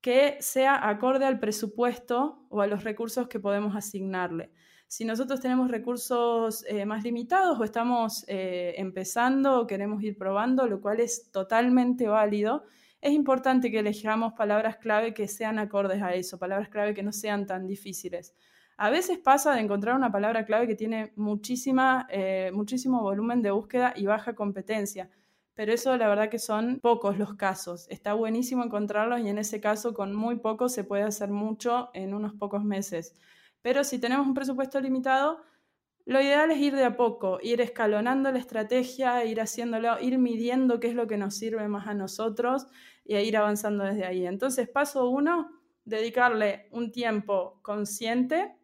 que 0.00 0.36
sea 0.40 0.88
acorde 0.88 1.24
al 1.24 1.40
presupuesto 1.40 2.46
o 2.48 2.60
a 2.60 2.66
los 2.66 2.84
recursos 2.84 3.26
que 3.26 3.40
podemos 3.40 3.74
asignarle. 3.74 4.52
Si 4.88 5.04
nosotros 5.04 5.40
tenemos 5.40 5.70
recursos 5.70 6.64
eh, 6.68 6.86
más 6.86 7.02
limitados 7.02 7.58
o 7.58 7.64
estamos 7.64 8.24
eh, 8.28 8.74
empezando 8.78 9.60
o 9.60 9.66
queremos 9.66 10.02
ir 10.02 10.16
probando, 10.16 10.66
lo 10.68 10.80
cual 10.80 11.00
es 11.00 11.30
totalmente 11.32 12.06
válido, 12.06 12.64
es 13.00 13.12
importante 13.12 13.70
que 13.70 13.80
elijamos 13.80 14.32
palabras 14.34 14.76
clave 14.76 15.12
que 15.12 15.28
sean 15.28 15.58
acordes 15.58 16.02
a 16.02 16.14
eso, 16.14 16.38
palabras 16.38 16.68
clave 16.68 16.94
que 16.94 17.02
no 17.02 17.12
sean 17.12 17.46
tan 17.46 17.66
difíciles. 17.66 18.34
A 18.78 18.90
veces 18.90 19.18
pasa 19.18 19.54
de 19.54 19.60
encontrar 19.60 19.96
una 19.96 20.12
palabra 20.12 20.44
clave 20.44 20.66
que 20.66 20.76
tiene 20.76 21.12
muchísima, 21.16 22.06
eh, 22.10 22.50
muchísimo 22.54 23.00
volumen 23.02 23.42
de 23.42 23.50
búsqueda 23.50 23.92
y 23.96 24.06
baja 24.06 24.34
competencia, 24.34 25.10
pero 25.54 25.72
eso 25.72 25.96
la 25.96 26.08
verdad 26.08 26.28
que 26.28 26.38
son 26.38 26.78
pocos 26.80 27.18
los 27.18 27.34
casos. 27.34 27.86
Está 27.90 28.12
buenísimo 28.12 28.62
encontrarlos 28.62 29.20
y 29.20 29.28
en 29.28 29.38
ese 29.38 29.60
caso 29.60 29.94
con 29.94 30.14
muy 30.14 30.36
poco 30.36 30.68
se 30.68 30.84
puede 30.84 31.02
hacer 31.04 31.30
mucho 31.30 31.90
en 31.94 32.14
unos 32.14 32.34
pocos 32.34 32.64
meses. 32.64 33.14
Pero 33.66 33.82
si 33.82 33.98
tenemos 33.98 34.28
un 34.28 34.34
presupuesto 34.34 34.80
limitado, 34.80 35.42
lo 36.04 36.20
ideal 36.20 36.52
es 36.52 36.58
ir 36.58 36.76
de 36.76 36.84
a 36.84 36.96
poco, 36.96 37.40
ir 37.42 37.60
escalonando 37.60 38.30
la 38.30 38.38
estrategia, 38.38 39.24
ir 39.24 39.40
haciéndolo, 39.40 39.98
ir 40.00 40.18
midiendo 40.18 40.78
qué 40.78 40.86
es 40.86 40.94
lo 40.94 41.08
que 41.08 41.16
nos 41.16 41.34
sirve 41.34 41.66
más 41.66 41.88
a 41.88 41.94
nosotros 41.94 42.68
y 43.04 43.16
ir 43.16 43.36
avanzando 43.36 43.82
desde 43.82 44.06
ahí. 44.06 44.24
Entonces, 44.24 44.68
paso 44.68 45.08
uno, 45.08 45.50
dedicarle 45.84 46.68
un 46.70 46.92
tiempo 46.92 47.58
consciente 47.62 48.54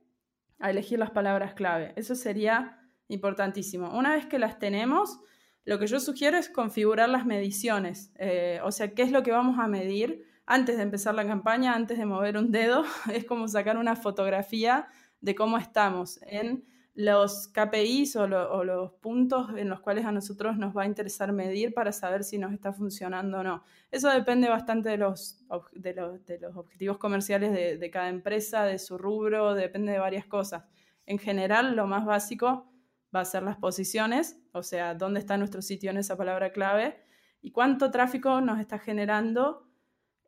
a 0.60 0.70
elegir 0.70 1.00
las 1.00 1.10
palabras 1.10 1.54
clave. 1.54 1.94
Eso 1.96 2.14
sería 2.14 2.78
importantísimo. 3.08 3.98
Una 3.98 4.14
vez 4.14 4.26
que 4.26 4.38
las 4.38 4.60
tenemos, 4.60 5.18
lo 5.64 5.80
que 5.80 5.88
yo 5.88 5.98
sugiero 5.98 6.38
es 6.38 6.48
configurar 6.48 7.08
las 7.08 7.26
mediciones, 7.26 8.12
eh, 8.20 8.60
o 8.62 8.70
sea, 8.70 8.94
qué 8.94 9.02
es 9.02 9.10
lo 9.10 9.24
que 9.24 9.32
vamos 9.32 9.58
a 9.58 9.66
medir 9.66 10.30
antes 10.46 10.76
de 10.76 10.82
empezar 10.82 11.14
la 11.14 11.26
campaña, 11.26 11.74
antes 11.74 11.98
de 11.98 12.06
mover 12.06 12.36
un 12.36 12.50
dedo, 12.50 12.84
es 13.12 13.24
como 13.24 13.48
sacar 13.48 13.76
una 13.76 13.96
fotografía 13.96 14.86
de 15.20 15.34
cómo 15.34 15.58
estamos 15.58 16.20
en 16.22 16.64
los 16.94 17.48
KPIs 17.48 18.16
o, 18.16 18.26
los 18.26 18.92
puntos 18.94 19.48
en 19.56 19.70
los 19.70 19.80
cuales 19.80 20.04
a 20.04 20.12
nosotros 20.12 20.58
nos 20.58 20.76
va 20.76 20.82
a 20.82 20.86
interesar 20.86 21.32
medir 21.32 21.72
para 21.72 21.90
saber 21.90 22.22
si 22.22 22.36
nos 22.36 22.52
está 22.52 22.72
funcionando 22.72 23.38
o 23.38 23.42
no. 23.42 23.64
Eso 23.90 24.10
depende 24.10 24.48
bastante 24.50 24.90
de 24.90 24.98
los, 24.98 25.42
de 25.72 25.94
los, 25.94 26.56
objetivos 26.56 26.98
comerciales 26.98 27.52
de, 27.52 27.78
de, 27.78 27.90
cada 27.90 28.08
empresa, 28.08 28.64
de 28.64 28.78
su 28.78 28.98
rubro, 28.98 29.54
depende 29.54 29.92
de 29.92 29.98
varias 29.98 30.26
cosas. 30.26 30.64
En 31.06 31.18
general, 31.18 31.76
lo 31.76 31.86
más 31.86 32.04
básico 32.04 32.70
va 33.14 33.20
a 33.20 33.24
ser 33.24 33.42
las 33.42 33.56
posiciones, 33.56 34.42
o 34.52 34.62
sea, 34.62 34.94
dónde 34.94 35.20
está 35.20 35.38
nuestro 35.38 35.62
sitio 35.62 35.90
en 35.90 35.96
esa 35.96 36.16
palabra 36.16 36.52
clave 36.52 37.02
y 37.40 37.52
cuánto 37.52 37.90
tráfico 37.90 38.40
nos 38.40 38.60
está 38.60 38.78
generando 38.78 39.71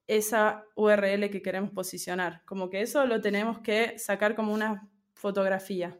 esa 0.07 0.65
URL 0.75 1.31
que 1.31 1.43
queremos 1.43 1.71
posicionar. 1.71 2.43
Como 2.45 2.71
que 2.71 2.83
eso 2.83 3.07
lo 3.07 3.21
tenemos 3.21 3.59
que 3.61 3.99
sacar 3.99 4.35
como 4.35 4.53
una 4.53 4.89
fotografía. 5.15 5.99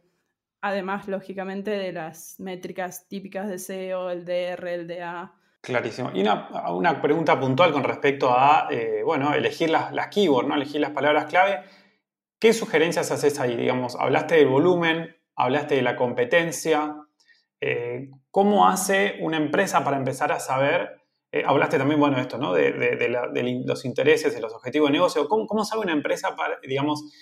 Además, 0.61 1.09
lógicamente, 1.09 1.71
de 1.71 1.93
las 1.93 2.41
métricas 2.41 3.07
típicas 3.09 3.49
de 3.49 3.59
SEO, 3.59 4.11
el 4.11 4.25
DR, 4.25 4.67
el 4.67 4.87
DA. 4.87 5.33
Clarísimo. 5.61 6.11
Y 6.15 6.21
una, 6.23 7.01
pregunta 7.01 7.39
puntual 7.39 7.73
con 7.73 7.85
respecto 7.85 8.31
a, 8.31 8.69
eh, 8.71 9.03
bueno, 9.05 9.35
elegir 9.35 9.71
las, 9.71 9.93
las, 9.93 10.09
keywords, 10.09 10.49
¿no? 10.49 10.55
Elegir 10.55 10.81
las 10.81 10.91
palabras 10.91 11.27
clave. 11.27 11.63
¿Qué 12.39 12.53
sugerencias 12.53 13.11
haces 13.11 13.41
ahí? 13.41 13.57
Digamos, 13.57 13.97
hablaste 13.97 14.37
del 14.37 14.49
volumen, 14.49 15.17
hablaste 15.37 15.77
de 15.77 15.83
la 15.83 15.97
competencia. 15.97 16.97
Eh, 17.61 18.11
¿Cómo 18.31 18.69
hace 18.69 19.17
una 19.21 19.39
empresa 19.39 19.85
para 19.85 19.97
empezar 19.97 20.33
a 20.33 20.41
saber 20.41 21.04
eh, 21.37 21.43
hablaste 21.45 21.79
también, 21.79 21.99
bueno, 21.99 22.17
esto, 22.21 22.39
¿no? 22.39 22.53
De, 22.53 23.65
los 23.67 23.85
intereses, 23.85 24.33
de 24.33 24.41
los 24.41 24.55
objetivos 24.55 24.89
de 24.89 24.93
negocio. 24.93 25.27
¿Cómo, 25.27 25.65
sabe 25.65 25.83
una 25.83 25.93
empresa, 25.93 26.37
para, 26.37 26.61
digamos, 26.63 27.13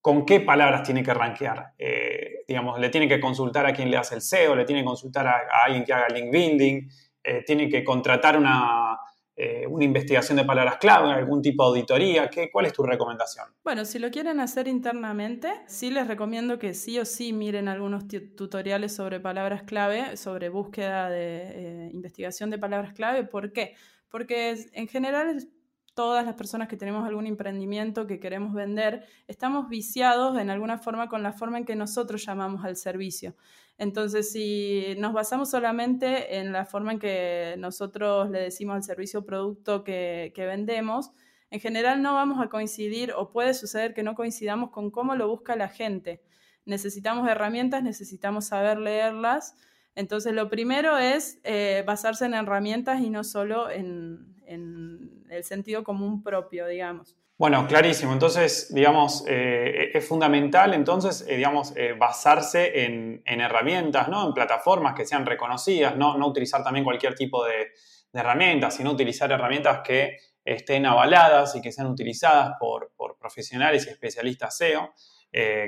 con 0.00 0.24
qué 0.24 0.40
palabras 0.40 0.82
tiene 0.82 1.02
que 1.02 1.12
rankear? 1.12 1.74
Eh, 1.76 2.44
digamos, 2.48 2.80
le 2.80 2.88
tiene 2.88 3.06
que 3.06 3.20
consultar 3.20 3.66
a 3.66 3.74
quien 3.74 3.90
le 3.90 3.98
hace 3.98 4.14
el 4.14 4.22
SEO, 4.22 4.56
le 4.56 4.64
tiene 4.64 4.80
que 4.80 4.86
consultar 4.86 5.26
a, 5.26 5.42
alguien 5.66 5.84
que 5.84 5.92
haga 5.92 6.08
link 6.08 6.32
building, 6.32 6.88
eh, 7.22 7.44
tiene 7.46 7.68
que 7.68 7.84
contratar 7.84 8.38
una, 8.38 8.96
eh, 9.36 9.66
una 9.68 9.84
investigación 9.84 10.36
de 10.38 10.44
palabras 10.44 10.76
clave, 10.76 11.10
algún 11.12 11.42
tipo 11.42 11.64
de 11.64 11.78
auditoría? 11.80 12.30
¿Qué, 12.30 12.50
¿Cuál 12.52 12.66
es 12.66 12.72
tu 12.72 12.84
recomendación? 12.84 13.46
Bueno, 13.64 13.84
si 13.84 13.98
lo 13.98 14.10
quieren 14.10 14.38
hacer 14.38 14.68
internamente, 14.68 15.48
sí 15.66 15.90
les 15.90 16.06
recomiendo 16.06 16.58
que 16.60 16.72
sí 16.72 17.00
o 17.00 17.04
sí 17.04 17.32
miren 17.32 17.66
algunos 17.66 18.04
tutoriales 18.36 18.94
sobre 18.94 19.18
palabras 19.18 19.64
clave, 19.64 20.16
sobre 20.16 20.50
búsqueda 20.50 21.10
de 21.10 21.86
eh, 21.86 21.90
investigación 21.92 22.50
de 22.50 22.58
palabras 22.58 22.92
clave. 22.92 23.24
¿Por 23.24 23.52
qué? 23.52 23.74
Porque 24.08 24.56
en 24.72 24.86
general 24.86 25.48
todas 25.94 26.26
las 26.26 26.34
personas 26.34 26.68
que 26.68 26.76
tenemos 26.76 27.06
algún 27.06 27.26
emprendimiento 27.26 28.06
que 28.06 28.18
queremos 28.18 28.52
vender, 28.52 29.06
estamos 29.28 29.68
viciados 29.68 30.38
en 30.38 30.50
alguna 30.50 30.78
forma 30.78 31.08
con 31.08 31.22
la 31.22 31.32
forma 31.32 31.58
en 31.58 31.64
que 31.64 31.76
nosotros 31.76 32.24
llamamos 32.26 32.64
al 32.64 32.76
servicio. 32.76 33.34
Entonces, 33.78 34.30
si 34.30 34.94
nos 34.98 35.12
basamos 35.12 35.50
solamente 35.50 36.38
en 36.38 36.52
la 36.52 36.64
forma 36.64 36.92
en 36.92 36.98
que 36.98 37.54
nosotros 37.58 38.30
le 38.30 38.40
decimos 38.40 38.76
al 38.76 38.82
servicio 38.84 39.20
o 39.20 39.24
producto 39.24 39.82
que, 39.82 40.32
vendemos, 40.36 41.10
en 41.50 41.60
general 41.60 42.02
no 42.02 42.14
vamos 42.14 42.40
a 42.44 42.48
coincidir 42.48 43.12
o 43.12 43.30
puede 43.30 43.54
suceder 43.54 43.94
que 43.94 44.02
no 44.02 44.14
coincidamos 44.14 44.70
con 44.70 44.90
cómo 44.90 45.14
lo 45.14 45.28
busca 45.28 45.56
la 45.56 45.68
gente. 45.68 46.22
Necesitamos 46.66 47.28
herramientas, 47.28 47.82
necesitamos 47.82 48.46
saber 48.46 48.78
leerlas. 48.78 49.56
Entonces, 49.94 50.32
lo 50.34 50.48
primero 50.48 50.98
es 50.98 51.38
eh, 51.44 51.84
basarse 51.86 52.26
en 52.26 52.34
herramientas 52.34 53.00
y 53.00 53.10
no 53.10 53.22
solo 53.22 53.70
en, 53.70 54.33
en 54.46 55.24
el 55.30 55.44
sentido 55.44 55.84
común 55.84 56.22
propio, 56.22 56.66
digamos. 56.66 57.16
Bueno, 57.36 57.66
clarísimo. 57.66 58.12
Entonces, 58.12 58.72
digamos, 58.72 59.24
eh, 59.26 59.90
es 59.92 60.06
fundamental 60.06 60.72
entonces, 60.72 61.26
eh, 61.28 61.36
digamos, 61.36 61.72
eh, 61.76 61.92
basarse 61.98 62.84
en, 62.84 63.22
herramientas, 63.26 64.08
¿no? 64.08 64.28
En 64.28 64.32
plataformas 64.32 64.94
que 64.94 65.04
sean 65.04 65.26
reconocidas, 65.26 65.96
no, 65.96 66.16
no 66.16 66.28
utilizar 66.28 66.62
también 66.62 66.84
cualquier 66.84 67.16
tipo 67.16 67.44
de, 67.44 67.72
herramientas, 68.12 68.76
sino 68.76 68.92
utilizar 68.92 69.32
herramientas 69.32 69.80
que 69.84 70.18
estén 70.44 70.86
avaladas 70.86 71.56
y 71.56 71.60
que 71.60 71.72
sean 71.72 71.88
utilizadas 71.88 72.52
por, 72.60 72.92
por 72.96 73.18
profesionales 73.18 73.86
y 73.88 73.90
especialistas 73.90 74.56
SEO, 74.56 74.92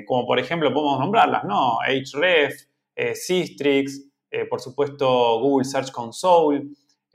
como 0.05 0.25
por 0.25 0.39
ejemplo 0.39 0.73
podemos 0.73 0.97
nombrarlas, 0.97 1.43
¿no? 1.43 1.79
Href, 1.85 2.55
Sistrix, 3.15 4.09
por 4.49 4.61
supuesto 4.61 5.41
Google 5.41 5.65
Search 5.65 5.91
Console, 5.91 6.61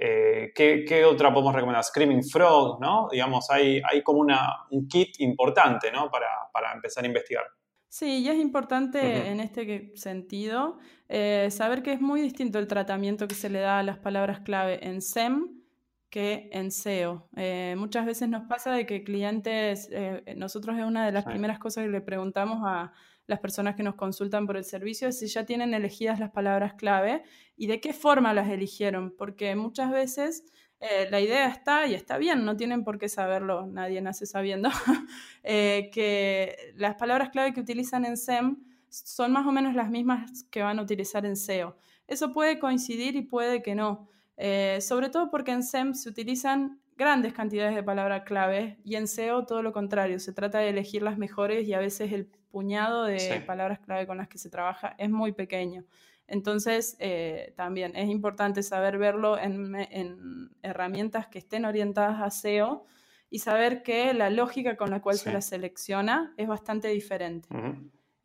eh, 0.04 0.52
¿qué, 0.52 1.04
otra 1.04 1.32
podemos 1.32 1.54
recomendar? 1.54 1.84
Screaming 1.84 2.24
Frog, 2.24 2.80
¿no? 2.80 3.08
Digamos, 3.12 3.48
hay, 3.50 3.80
hay 3.88 4.02
como 4.02 4.18
una, 4.18 4.64
un 4.70 4.88
kit 4.88 5.20
importante, 5.20 5.92
¿no? 5.92 6.10
Para, 6.10 6.26
para 6.52 6.72
empezar 6.72 7.04
a 7.04 7.06
investigar. 7.06 7.44
Sí, 7.88 8.18
y 8.18 8.28
es 8.28 8.36
importante 8.36 9.28
en 9.28 9.38
este 9.38 9.92
sentido 9.94 10.78
eh, 11.08 11.48
saber 11.52 11.84
que 11.84 11.92
es 11.92 12.00
muy 12.00 12.20
distinto 12.20 12.58
el 12.58 12.66
tratamiento 12.66 13.28
que 13.28 13.36
se 13.36 13.48
le 13.48 13.60
da 13.60 13.78
a 13.78 13.82
las 13.84 13.98
palabras 13.98 14.40
clave 14.40 14.84
en 14.84 15.02
SEM 15.02 15.62
que 16.10 16.50
en 16.52 16.72
SEO. 16.72 17.28
Eh, 17.36 17.76
muchas 17.78 18.04
veces 18.04 18.28
nos 18.28 18.48
pasa 18.48 18.72
de 18.72 18.86
que 18.86 19.04
clientes, 19.04 19.88
nosotros 20.36 20.76
es 20.78 20.84
una 20.84 21.06
de 21.06 21.12
las 21.12 21.24
primeras 21.24 21.60
cosas 21.60 21.84
que 21.84 21.90
le 21.90 22.00
preguntamos 22.00 22.58
a, 22.64 22.92
las 23.32 23.40
personas 23.40 23.74
que 23.74 23.82
nos 23.82 23.94
consultan 23.94 24.46
por 24.46 24.58
el 24.58 24.64
servicio 24.64 25.10
si 25.10 25.26
ya 25.26 25.46
tienen 25.46 25.72
elegidas 25.72 26.20
las 26.20 26.30
palabras 26.30 26.74
clave 26.74 27.22
y 27.56 27.66
de 27.66 27.80
qué 27.80 27.94
forma 27.94 28.34
las 28.34 28.50
eligieron, 28.50 29.14
porque 29.16 29.56
muchas 29.56 29.90
veces 29.90 30.44
eh, 30.80 31.08
la 31.10 31.18
idea 31.18 31.48
está 31.48 31.86
y 31.86 31.94
está 31.94 32.18
bien, 32.18 32.44
no 32.44 32.58
tienen 32.58 32.84
por 32.84 32.98
qué 32.98 33.08
saberlo, 33.08 33.66
nadie 33.66 34.02
nace 34.02 34.26
sabiendo, 34.26 34.68
eh, 35.44 35.88
que 35.94 36.74
las 36.76 36.96
palabras 36.96 37.30
clave 37.30 37.54
que 37.54 37.60
utilizan 37.60 38.04
en 38.04 38.18
SEM 38.18 38.58
son 38.90 39.32
más 39.32 39.46
o 39.46 39.52
menos 39.52 39.74
las 39.74 39.88
mismas 39.88 40.44
que 40.50 40.60
van 40.60 40.78
a 40.78 40.82
utilizar 40.82 41.24
en 41.24 41.36
SEO. 41.36 41.78
Eso 42.06 42.34
puede 42.34 42.58
coincidir 42.58 43.16
y 43.16 43.22
puede 43.22 43.62
que 43.62 43.74
no, 43.74 44.10
eh, 44.36 44.78
sobre 44.82 45.08
todo 45.08 45.30
porque 45.30 45.52
en 45.52 45.62
SEM 45.62 45.94
se 45.94 46.10
utilizan 46.10 46.81
grandes 46.96 47.32
cantidades 47.32 47.74
de 47.74 47.82
palabras 47.82 48.22
clave 48.24 48.78
y 48.84 48.96
en 48.96 49.06
SEO 49.06 49.44
todo 49.44 49.62
lo 49.62 49.72
contrario, 49.72 50.18
se 50.20 50.32
trata 50.32 50.58
de 50.58 50.68
elegir 50.68 51.02
las 51.02 51.18
mejores 51.18 51.66
y 51.66 51.74
a 51.74 51.78
veces 51.78 52.12
el 52.12 52.26
puñado 52.26 53.04
de 53.04 53.42
palabras 53.46 53.80
clave 53.80 54.06
con 54.06 54.18
las 54.18 54.28
que 54.28 54.38
se 54.38 54.50
trabaja 54.50 54.94
es 54.98 55.10
muy 55.10 55.32
pequeño. 55.32 55.84
Entonces, 56.26 56.96
eh, 56.98 57.52
también 57.56 57.96
es 57.96 58.08
importante 58.08 58.62
saber 58.62 58.96
verlo 58.98 59.38
en, 59.38 60.50
herramientas 60.62 61.26
que 61.26 61.38
estén 61.38 61.64
orientadas 61.64 62.22
a 62.22 62.30
SEO 62.30 62.84
y 63.28 63.40
saber 63.40 63.82
que 63.82 64.14
la 64.14 64.30
lógica 64.30 64.76
con 64.76 64.90
la 64.90 65.00
cual 65.00 65.16
se 65.16 65.32
la 65.32 65.40
selecciona 65.40 66.32
es 66.36 66.46
bastante 66.46 66.88
diferente. 66.88 67.48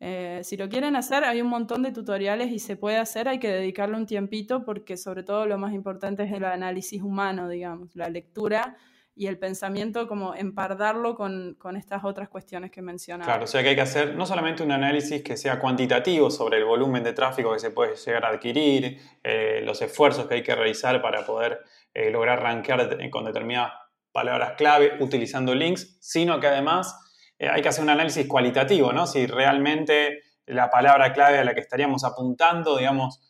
Eh, 0.00 0.40
si 0.44 0.56
lo 0.56 0.68
quieren 0.68 0.94
hacer, 0.94 1.24
hay 1.24 1.42
un 1.42 1.48
montón 1.48 1.82
de 1.82 1.90
tutoriales 1.90 2.50
y 2.52 2.60
se 2.60 2.76
puede 2.76 2.98
hacer, 2.98 3.28
hay 3.28 3.38
que 3.40 3.48
dedicarle 3.48 3.96
un 3.96 4.06
tiempito 4.06 4.64
porque 4.64 4.96
sobre 4.96 5.24
todo 5.24 5.46
lo 5.46 5.58
más 5.58 5.74
importante 5.74 6.22
es 6.22 6.32
el 6.32 6.44
análisis 6.44 7.02
humano, 7.02 7.48
digamos, 7.48 7.96
la 7.96 8.08
lectura 8.08 8.76
y 9.16 9.26
el 9.26 9.36
pensamiento 9.36 10.06
como 10.06 10.36
empardarlo 10.36 11.16
con, 11.16 11.56
con, 11.58 11.76
estas 11.76 12.04
otras 12.04 12.28
cuestiones 12.28 12.70
que 12.70 12.80
mencionaba. 12.80 13.24
Claro, 13.24 13.44
o 13.44 13.46
sea 13.48 13.64
que 13.64 13.70
hay 13.70 13.74
que 13.74 13.80
hacer 13.80 14.14
no 14.14 14.24
solamente 14.24 14.62
un 14.62 14.70
análisis 14.70 15.24
que 15.24 15.36
sea 15.36 15.58
cuantitativo 15.58 16.30
sobre 16.30 16.58
el 16.58 16.64
volumen 16.64 17.02
de 17.02 17.12
tráfico 17.12 17.52
que 17.52 17.58
se 17.58 17.72
puede 17.72 17.96
llegar 17.96 18.24
a 18.24 18.28
adquirir, 18.28 19.00
eh, 19.24 19.60
los 19.64 19.82
esfuerzos 19.82 20.28
que 20.28 20.34
hay 20.34 20.42
que 20.44 20.54
realizar 20.54 21.02
para 21.02 21.26
poder 21.26 21.58
eh, 21.92 22.12
lograr 22.12 22.40
rankear 22.40 23.10
con 23.10 23.24
determinadas 23.24 23.72
palabras 24.12 24.52
clave 24.56 24.92
utilizando 25.00 25.52
links, 25.52 25.98
sino 26.00 26.38
que 26.38 26.46
además 26.46 26.96
eh, 27.38 27.48
hay 27.48 27.62
que 27.62 27.68
hacer 27.68 27.84
un 27.84 27.90
análisis 27.90 28.26
cualitativo, 28.26 28.92
¿no? 28.92 29.06
Si 29.06 29.26
realmente 29.26 30.20
la 30.46 30.70
palabra 30.70 31.12
clave 31.12 31.38
a 31.38 31.44
la 31.44 31.54
que 31.54 31.60
estaríamos 31.60 32.04
apuntando, 32.04 32.76
digamos, 32.78 33.20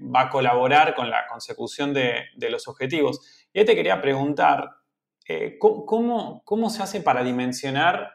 va 0.00 0.22
a 0.22 0.30
colaborar 0.30 0.94
con 0.94 1.10
la 1.10 1.26
consecución 1.26 1.92
de, 1.92 2.26
de 2.36 2.50
los 2.50 2.68
objetivos. 2.68 3.46
Y 3.52 3.58
ahí 3.58 3.64
te 3.64 3.74
quería 3.74 4.00
preguntar, 4.00 4.70
eh, 5.26 5.58
¿cómo, 5.58 6.42
¿cómo, 6.44 6.70
se 6.70 6.82
hace 6.82 7.00
para 7.00 7.24
dimensionar 7.24 8.12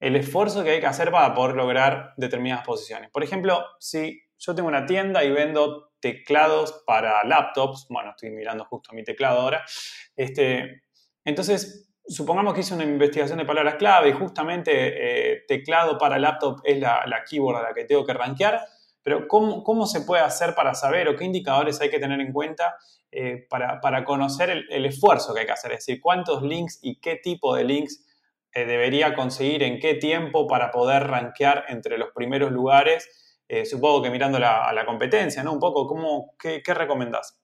el 0.00 0.16
esfuerzo 0.16 0.64
que 0.64 0.70
hay 0.70 0.80
que 0.80 0.86
hacer 0.86 1.12
para 1.12 1.32
poder 1.34 1.54
lograr 1.54 2.14
determinadas 2.16 2.64
posiciones? 2.64 3.10
Por 3.10 3.22
ejemplo, 3.22 3.64
si 3.78 4.22
yo 4.38 4.54
tengo 4.54 4.68
una 4.68 4.84
tienda 4.84 5.22
y 5.22 5.30
vendo 5.30 5.92
teclados 6.00 6.82
para 6.84 7.24
laptops, 7.24 7.86
bueno, 7.88 8.10
estoy 8.10 8.30
mirando 8.30 8.64
justo 8.64 8.92
mi 8.92 9.04
teclado 9.04 9.40
ahora, 9.40 9.64
este, 10.16 10.82
entonces 11.24 11.87
supongamos 12.08 12.54
que 12.54 12.60
hice 12.60 12.74
una 12.74 12.84
investigación 12.84 13.38
de 13.38 13.44
palabras 13.44 13.76
clave 13.76 14.08
y 14.08 14.12
justamente 14.12 14.72
eh, 14.72 15.44
teclado 15.46 15.98
para 15.98 16.18
laptop 16.18 16.60
es 16.64 16.78
la, 16.78 17.04
la, 17.06 17.22
keyboard 17.24 17.58
a 17.58 17.62
la 17.62 17.74
que 17.74 17.84
tengo 17.84 18.04
que 18.04 18.14
rankear, 18.14 18.60
pero 19.02 19.28
¿cómo, 19.28 19.62
¿cómo, 19.62 19.86
se 19.86 20.00
puede 20.00 20.22
hacer 20.22 20.54
para 20.54 20.74
saber 20.74 21.08
o 21.08 21.16
qué 21.16 21.24
indicadores 21.24 21.80
hay 21.80 21.90
que 21.90 21.98
tener 21.98 22.20
en 22.20 22.32
cuenta 22.32 22.76
eh, 23.10 23.46
para, 23.48 24.04
conocer 24.04 24.50
el, 24.50 24.86
esfuerzo 24.86 25.34
que 25.34 25.40
hay 25.40 25.46
que 25.46 25.52
hacer, 25.52 25.72
es 25.72 25.86
decir, 25.86 26.00
cuántos 26.00 26.42
links 26.42 26.78
y 26.82 27.00
qué 27.00 27.16
tipo 27.16 27.54
de 27.54 27.64
links 27.64 28.04
eh, 28.52 28.64
debería 28.64 29.14
conseguir 29.14 29.62
en 29.62 29.78
qué 29.78 29.94
tiempo 29.94 30.46
para 30.46 30.70
poder 30.70 31.06
rankear 31.06 31.64
entre 31.68 31.98
los 31.98 32.10
primeros 32.14 32.50
lugares, 32.50 33.08
supongo 33.64 34.02
que 34.02 34.10
mirando 34.10 34.36
a 34.36 34.72
la 34.74 34.84
competencia, 34.84 35.42
¿no? 35.42 35.54
Un 35.54 35.58
poco, 35.58 35.86
¿cómo, 35.86 36.34
qué, 36.38 36.62
qué 36.62 36.74
recomendás? 36.74 37.40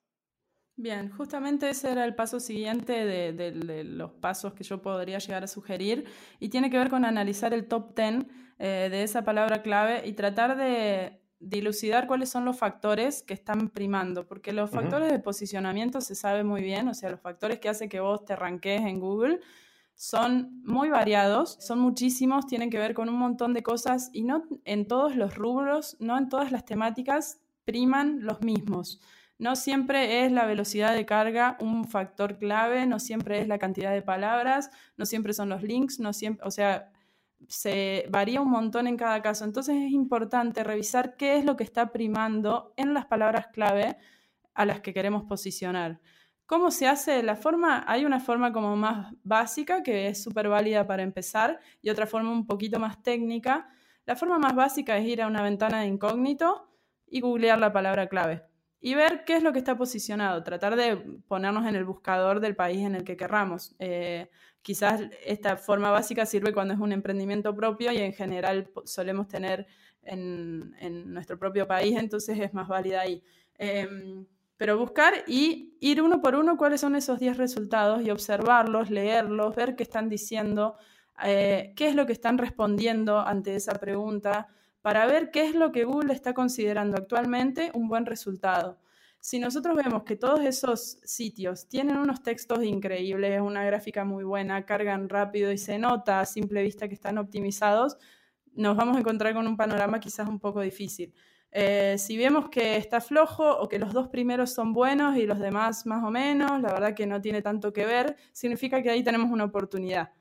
Bien, 0.76 1.10
justamente 1.10 1.68
ese 1.68 1.92
era 1.92 2.04
el 2.04 2.14
paso 2.14 2.40
siguiente 2.40 3.04
de, 3.04 3.32
de, 3.32 3.84
los 3.84 4.10
pasos 4.12 4.54
que 4.54 4.64
yo 4.64 4.82
podría 4.82 5.18
llegar 5.18 5.44
a 5.44 5.46
sugerir 5.46 6.04
y 6.40 6.48
tiene 6.48 6.68
que 6.68 6.78
ver 6.78 6.90
con 6.90 7.04
analizar 7.04 7.54
el 7.54 7.68
top 7.68 7.94
10 7.96 8.26
de 8.58 9.02
esa 9.02 9.22
palabra 9.22 9.62
clave 9.62 10.02
y 10.04 10.14
tratar 10.14 10.56
de 10.56 11.20
dilucidar 11.38 12.06
cuáles 12.06 12.30
son 12.30 12.44
los 12.44 12.58
factores 12.58 13.22
que 13.22 13.34
están 13.34 13.68
primando, 13.68 14.26
porque 14.26 14.52
los 14.52 14.70
factores 14.70 15.12
de 15.12 15.18
posicionamiento 15.18 16.00
se 16.00 16.14
sabe 16.14 16.42
muy 16.42 16.62
bien, 16.62 16.88
o 16.88 16.94
sea, 16.94 17.10
los 17.10 17.20
factores 17.20 17.58
que 17.60 17.68
hacen 17.68 17.88
que 17.88 18.00
vos 18.00 18.24
te 18.24 18.34
ranquees 18.34 18.82
en 18.82 18.98
Google 18.98 19.40
son 19.94 20.62
muy 20.64 20.88
variados, 20.88 21.56
son 21.60 21.78
muchísimos, 21.78 22.46
tienen 22.46 22.70
que 22.70 22.78
ver 22.78 22.94
con 22.94 23.08
un 23.08 23.16
montón 23.16 23.52
de 23.52 23.62
cosas 23.62 24.10
y 24.12 24.24
no 24.24 24.44
en 24.64 24.88
todos 24.88 25.14
los 25.14 25.36
rubros, 25.36 25.96
no 26.00 26.18
en 26.18 26.28
todas 26.28 26.50
las 26.50 26.64
temáticas 26.64 27.40
priman 27.64 28.24
los 28.24 28.40
mismos. 28.40 29.00
No 29.38 29.56
siempre 29.56 30.24
es 30.24 30.32
la 30.32 30.46
velocidad 30.46 30.94
de 30.94 31.06
carga 31.06 31.56
un 31.60 31.88
factor 31.88 32.38
clave, 32.38 32.86
no 32.86 33.00
siempre 33.00 33.40
es 33.40 33.48
la 33.48 33.58
cantidad 33.58 33.92
de 33.92 34.02
palabras, 34.02 34.70
no 34.96 35.06
siempre 35.06 35.34
son 35.34 35.48
los 35.48 35.62
links, 35.62 35.98
no 35.98 36.12
siempre, 36.12 36.46
o 36.46 36.52
sea, 36.52 36.92
se 37.48 38.06
varía 38.10 38.40
un 38.40 38.50
montón 38.50 38.86
en 38.86 38.96
cada 38.96 39.22
caso. 39.22 39.44
Entonces 39.44 39.76
es 39.76 39.92
importante 39.92 40.62
revisar 40.64 41.16
qué 41.16 41.36
es 41.36 41.44
lo 41.44 41.56
que 41.56 41.64
está 41.64 41.92
primando 41.92 42.72
en 42.76 42.94
las 42.94 43.06
palabras 43.06 43.48
clave 43.48 43.96
a 44.54 44.64
las 44.66 44.80
que 44.80 44.94
queremos 44.94 45.24
posicionar. 45.24 46.00
¿Cómo 46.46 46.70
se 46.70 46.86
hace 46.86 47.22
la 47.22 47.36
forma? 47.36 47.84
Hay 47.88 48.04
una 48.04 48.20
forma 48.20 48.52
como 48.52 48.76
más 48.76 49.14
básica 49.24 49.82
que 49.82 50.08
es 50.08 50.22
súper 50.22 50.48
válida 50.48 50.86
para 50.86 51.02
empezar 51.02 51.58
y 51.82 51.90
otra 51.90 52.06
forma 52.06 52.30
un 52.30 52.46
poquito 52.46 52.78
más 52.78 53.02
técnica. 53.02 53.68
La 54.06 54.14
forma 54.16 54.38
más 54.38 54.54
básica 54.54 54.96
es 54.98 55.06
ir 55.06 55.22
a 55.22 55.26
una 55.26 55.42
ventana 55.42 55.80
de 55.80 55.86
incógnito 55.86 56.68
y 57.06 57.20
googlear 57.20 57.58
la 57.58 57.72
palabra 57.72 58.08
clave 58.08 58.53
y 58.84 58.94
ver 58.94 59.24
qué 59.24 59.34
es 59.34 59.42
lo 59.42 59.54
que 59.54 59.58
está 59.60 59.78
posicionado, 59.78 60.42
tratar 60.42 60.76
de 60.76 60.96
ponernos 61.26 61.66
en 61.66 61.74
el 61.74 61.86
buscador 61.86 62.40
del 62.40 62.54
país 62.54 62.84
en 62.84 62.94
el 62.94 63.02
que 63.02 63.16
querramos. 63.16 63.74
Eh, 63.78 64.28
quizás 64.60 65.00
esta 65.24 65.56
forma 65.56 65.90
básica 65.90 66.26
sirve 66.26 66.52
cuando 66.52 66.74
es 66.74 66.80
un 66.80 66.92
emprendimiento 66.92 67.56
propio 67.56 67.92
y 67.92 67.96
en 67.96 68.12
general 68.12 68.70
solemos 68.84 69.26
tener 69.26 69.66
en, 70.02 70.74
nuestro 71.14 71.38
propio 71.38 71.66
país, 71.66 71.96
entonces 71.98 72.38
es 72.38 72.52
más 72.52 72.68
válida 72.68 73.00
ahí. 73.00 73.22
Em, 73.56 74.26
pero 74.58 74.76
buscar 74.76 75.14
y 75.26 75.78
ir 75.80 76.02
uno 76.02 76.20
por 76.20 76.34
uno 76.34 76.58
cuáles 76.58 76.82
son 76.82 76.94
esos 76.94 77.18
10 77.18 77.38
resultados 77.38 78.02
y 78.02 78.10
observarlos, 78.10 78.90
leerlos, 78.90 79.56
ver 79.56 79.76
qué 79.76 79.82
están 79.82 80.10
diciendo, 80.10 80.76
eh, 81.24 81.72
qué 81.74 81.88
es 81.88 81.94
lo 81.94 82.04
que 82.04 82.12
están 82.12 82.36
respondiendo 82.36 83.18
ante 83.18 83.56
esa 83.56 83.80
pregunta, 83.80 84.48
para 84.84 85.06
ver 85.06 85.30
qué 85.30 85.46
es 85.46 85.54
lo 85.54 85.72
que 85.72 85.84
Google 85.84 86.12
está 86.12 86.34
considerando 86.34 86.98
actualmente 86.98 87.70
un 87.72 87.88
buen 87.88 88.04
resultado. 88.04 88.78
Si 89.18 89.38
nosotros 89.38 89.74
vemos 89.74 90.02
que 90.02 90.14
todos 90.14 90.40
esos 90.40 90.98
sitios 91.04 91.66
tienen 91.68 91.96
unos 91.96 92.22
textos 92.22 92.62
increíbles, 92.62 93.40
una 93.40 93.64
gráfica 93.64 94.04
muy 94.04 94.24
buena, 94.24 94.66
cargan 94.66 95.08
rápido 95.08 95.50
y 95.52 95.56
se 95.56 95.78
nota 95.78 96.20
a 96.20 96.26
simple 96.26 96.62
vista 96.62 96.86
que 96.86 96.92
están 96.92 97.16
optimizados, 97.16 97.96
nos 98.52 98.76
vamos 98.76 98.98
a 98.98 99.00
encontrar 99.00 99.32
con 99.32 99.46
un 99.46 99.56
panorama 99.56 100.00
quizás 100.00 100.28
un 100.28 100.38
poco 100.38 100.60
difícil. 100.60 101.14
Eh, 101.50 101.96
si 101.96 102.18
vemos 102.18 102.50
que 102.50 102.76
está 102.76 103.00
flojo 103.00 103.56
o 103.56 103.70
que 103.70 103.78
los 103.78 103.94
dos 103.94 104.08
primeros 104.08 104.50
son 104.50 104.74
buenos 104.74 105.16
y 105.16 105.24
los 105.24 105.38
demás 105.38 105.86
más 105.86 106.04
o 106.04 106.10
menos, 106.10 106.60
la 106.60 106.74
verdad 106.74 106.94
que 106.94 107.06
no 107.06 107.22
tiene 107.22 107.40
tanto 107.40 107.72
que 107.72 107.86
ver, 107.86 108.16
significa 108.32 108.82
que 108.82 108.90
ahí 108.90 109.02
tenemos 109.02 109.30
una 109.30 109.44
oportunidad. 109.44 110.12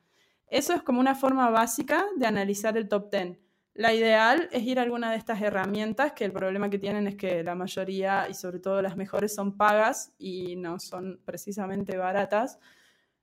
Eso 0.48 0.74
es 0.74 0.82
como 0.84 1.02
una 1.02 1.16
forma 1.16 1.50
básica 1.50 2.06
de 2.16 2.28
analizar 2.28 2.78
el 2.78 2.88
top 2.88 3.12
10. 3.12 3.43
La 3.76 3.92
ideal 3.92 4.50
es 4.52 4.64
ir 4.64 4.78
a 4.78 4.84
alguna 4.84 5.10
de 5.12 5.18
estas 5.18 5.42
herramientas, 5.42 6.14
que 6.14 6.26
el 6.26 6.32
problema 6.32 6.70
que 6.70 6.78
tienen 6.78 7.08
es 7.08 7.16
que 7.16 7.44
la 7.44 7.56
mayoría 7.56 8.28
y 8.30 8.36
sobre 8.36 8.60
todo 8.60 8.84
las 8.84 8.96
mejores 8.96 9.34
son 9.34 9.58
pagas 9.58 10.12
y 10.20 10.56
no 10.58 10.80
son 10.80 11.20
precisamente 11.26 11.98
baratas. 11.98 12.60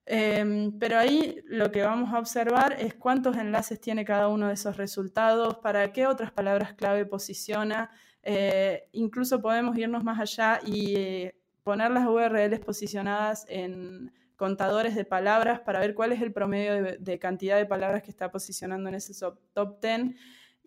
Em, 0.07 0.77
pero 0.77 0.99
ahí 0.99 1.41
lo 1.47 1.71
que 1.71 1.83
vamos 1.83 2.13
a 2.13 2.19
observar 2.19 2.75
es 2.81 2.95
cuántos 2.95 3.37
enlaces 3.37 3.81
tiene 3.81 4.05
cada 4.05 4.27
uno 4.27 4.49
de 4.49 4.55
esos 4.55 4.77
resultados, 4.77 5.59
para 5.59 5.93
qué 5.93 6.09
otras 6.09 6.33
palabras 6.33 6.75
clave 6.75 7.07
posiciona. 7.07 7.91
Eh, 8.25 8.89
incluso 8.93 9.41
podemos 9.41 9.79
irnos 9.79 10.03
más 10.03 10.19
allá 10.19 10.61
y 10.67 11.31
poner 11.63 11.93
las 11.93 12.09
URLs 12.09 12.59
posicionadas 12.59 13.47
en 13.49 14.13
contadores 14.35 14.97
de 14.97 15.05
palabras 15.05 15.61
para 15.61 15.79
ver 15.79 15.95
cuál 15.95 16.11
es 16.11 16.21
el 16.23 16.33
promedio 16.33 16.97
de, 16.99 17.19
cantidad 17.21 17.57
de 17.57 17.67
palabras 17.67 18.03
que 18.03 18.11
está 18.11 18.33
posicionando 18.33 18.89
en 18.89 18.97
ese 18.97 19.15
top 19.53 19.81
10 19.81 20.17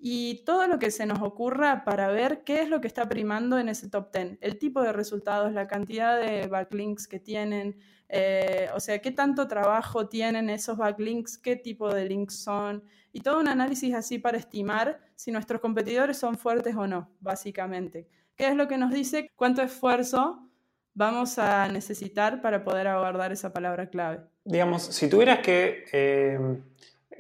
y 0.06 0.44
todo 0.44 0.68
lo 0.68 0.80
que 0.80 0.92
se 0.92 1.06
nos 1.06 1.22
ocurra 1.22 1.86
para 1.86 2.10
ver 2.10 2.44
qué 2.44 2.62
es 2.62 2.68
lo 2.68 2.82
que 2.82 2.88
está 2.88 3.08
primando 3.08 3.58
en 3.58 3.70
ese 3.70 3.88
top 3.90 4.12
10, 4.12 4.38
el 4.42 4.60
tipo 4.60 4.82
de 4.82 4.92
resultados, 4.92 5.54
la 5.54 5.66
cantidad 5.66 6.20
de 6.20 6.46
backlinks 6.48 7.08
que 7.08 7.22
tienen, 7.22 7.78
eh, 8.10 8.68
o 8.76 8.82
sea, 8.82 9.00
qué 9.00 9.12
tanto 9.12 9.48
trabajo 9.48 10.10
tienen 10.10 10.50
esos 10.50 10.78
backlinks, 10.78 11.38
qué 11.38 11.56
tipo 11.56 11.94
de 11.94 12.04
links 12.04 12.36
son, 12.36 12.84
y 13.14 13.22
todo 13.22 13.40
un 13.40 13.48
análisis 13.48 13.94
así 13.94 14.20
para 14.20 14.38
estimar 14.38 15.00
si 15.16 15.32
nuestros 15.32 15.62
competidores 15.62 16.18
son 16.18 16.38
fuertes 16.38 16.76
o 16.76 16.86
no, 16.86 17.10
básicamente. 17.22 18.10
¿Qué 18.36 18.50
es 18.50 18.58
lo 18.58 18.68
que 18.68 18.78
nos 18.78 18.92
dice? 18.92 19.32
¿Cuánto 19.38 19.62
esfuerzo 19.62 20.50
vamos 20.94 21.40
a 21.40 21.68
necesitar 21.70 22.42
para 22.42 22.66
poder 22.66 22.88
abordar 22.88 23.32
esa 23.32 23.52
palabra 23.52 23.90
clave. 23.90 24.20
Digamos, 24.46 24.84
si 24.84 25.10
tuvieras 25.10 25.40
que 25.40 25.86
eh, 25.92 26.38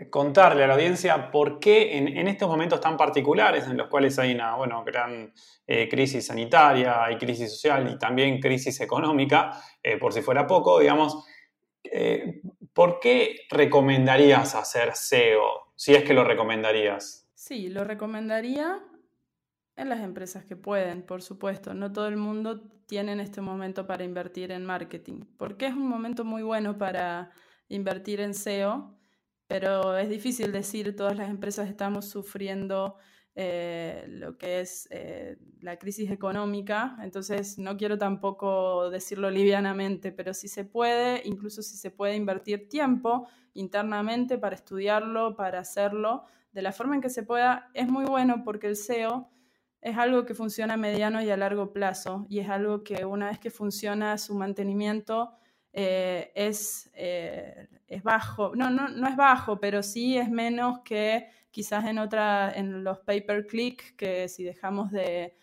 contarle 0.09 0.63
a 0.63 0.67
la 0.67 0.73
audiencia 0.73 1.29
por 1.31 1.59
qué 1.59 1.97
en, 1.97 2.27
estos 2.27 2.49
momentos 2.49 2.79
tan 2.81 2.97
particulares 2.97 3.65
en 3.67 3.77
los 3.77 3.87
cuales 3.87 4.17
hay 4.19 4.33
una 4.33 4.55
bueno, 4.55 4.83
gran 4.83 5.33
eh, 5.67 5.87
crisis 5.89 6.27
sanitaria, 6.27 7.03
hay 7.03 7.17
crisis 7.17 7.51
social 7.51 7.89
y 7.91 7.97
también 7.97 8.39
crisis 8.39 8.81
económica, 8.81 9.51
eh, 9.81 9.97
por 9.97 10.13
si 10.13 10.21
fuera 10.21 10.47
poco, 10.47 10.79
digamos, 10.79 11.25
¿por 12.73 12.99
qué 12.99 13.35
recomendarías 13.49 14.55
hacer 14.55 14.95
SEO? 14.95 15.73
Si 15.75 15.93
es 15.93 16.03
que 16.03 16.13
lo 16.13 16.23
recomendarías. 16.23 17.29
Sí, 17.35 17.69
lo 17.69 17.83
recomendaría 17.83 18.81
en 19.75 19.89
las 19.89 19.99
empresas 20.01 20.45
que 20.45 20.55
pueden, 20.55 21.03
por 21.03 21.21
supuesto. 21.21 21.73
No 21.73 21.91
todo 21.91 22.07
el 22.07 22.17
mundo 22.17 22.61
tiene 22.85 23.13
en 23.13 23.19
este 23.19 23.41
momento 23.41 23.87
para 23.87 24.03
invertir 24.03 24.51
en 24.51 24.65
marketing, 24.65 25.25
porque 25.37 25.67
es 25.67 25.73
un 25.73 25.87
momento 25.87 26.23
muy 26.23 26.43
bueno 26.43 26.77
para 26.77 27.31
invertir 27.69 28.21
en 28.21 28.33
SEO, 28.33 28.95
pero 29.47 29.97
es 29.97 30.09
difícil 30.09 30.51
decir, 30.51 30.95
todas 30.95 31.17
las 31.17 31.29
empresas 31.29 31.69
estamos 31.69 32.09
sufriendo 32.09 32.97
eh, 33.35 34.05
lo 34.09 34.37
que 34.37 34.59
es 34.59 34.87
eh, 34.91 35.37
la 35.59 35.77
crisis 35.79 36.11
económica, 36.11 36.97
entonces 37.01 37.57
no 37.57 37.77
quiero 37.77 37.97
tampoco 37.97 38.91
decirlo 38.91 39.31
livianamente, 39.31 40.11
pero 40.11 40.33
si 40.33 40.47
se 40.47 40.65
puede, 40.65 41.21
incluso 41.25 41.63
si 41.63 41.75
se 41.77 41.89
puede 41.89 42.15
invertir 42.15 42.69
tiempo 42.69 43.27
internamente 43.53 44.37
para 44.37 44.55
estudiarlo, 44.55 45.35
para 45.35 45.59
hacerlo, 45.59 46.25
de 46.51 46.61
la 46.61 46.71
forma 46.71 46.95
en 46.95 47.01
que 47.01 47.09
se 47.09 47.23
pueda, 47.23 47.71
es 47.73 47.87
muy 47.87 48.05
bueno 48.05 48.43
porque 48.43 48.67
el 48.67 48.75
SEO 48.75 49.29
es 49.81 49.97
algo 49.97 50.25
que 50.25 50.35
funciona 50.35 50.75
a 50.75 50.77
mediano 50.77 51.21
y 51.21 51.29
a 51.29 51.37
largo 51.37 51.73
plazo 51.73 52.25
y 52.29 52.39
es 52.39 52.49
algo 52.49 52.83
que 52.83 53.03
una 53.03 53.29
vez 53.29 53.39
que 53.39 53.49
funciona 53.49 54.17
su 54.17 54.35
mantenimiento 54.35 55.33
eh, 55.73 56.31
es, 56.35 56.89
eh, 56.93 57.67
es, 57.87 58.03
bajo. 58.03 58.55
No, 58.55 58.69
no, 58.69 58.87
no 58.87 59.07
es 59.07 59.15
bajo, 59.15 59.59
pero 59.59 59.81
sí 59.81 60.17
es 60.17 60.29
menos 60.29 60.79
que 60.85 61.29
quizás 61.49 61.85
en, 61.85 61.97
otra, 61.97 62.51
en 62.55 62.83
los 62.83 62.99
pay 62.99 63.21
per 63.21 63.47
click, 63.47 63.95
que 63.95 64.29
si 64.29 64.43
dejamos 64.43 64.91
de, 64.91 65.35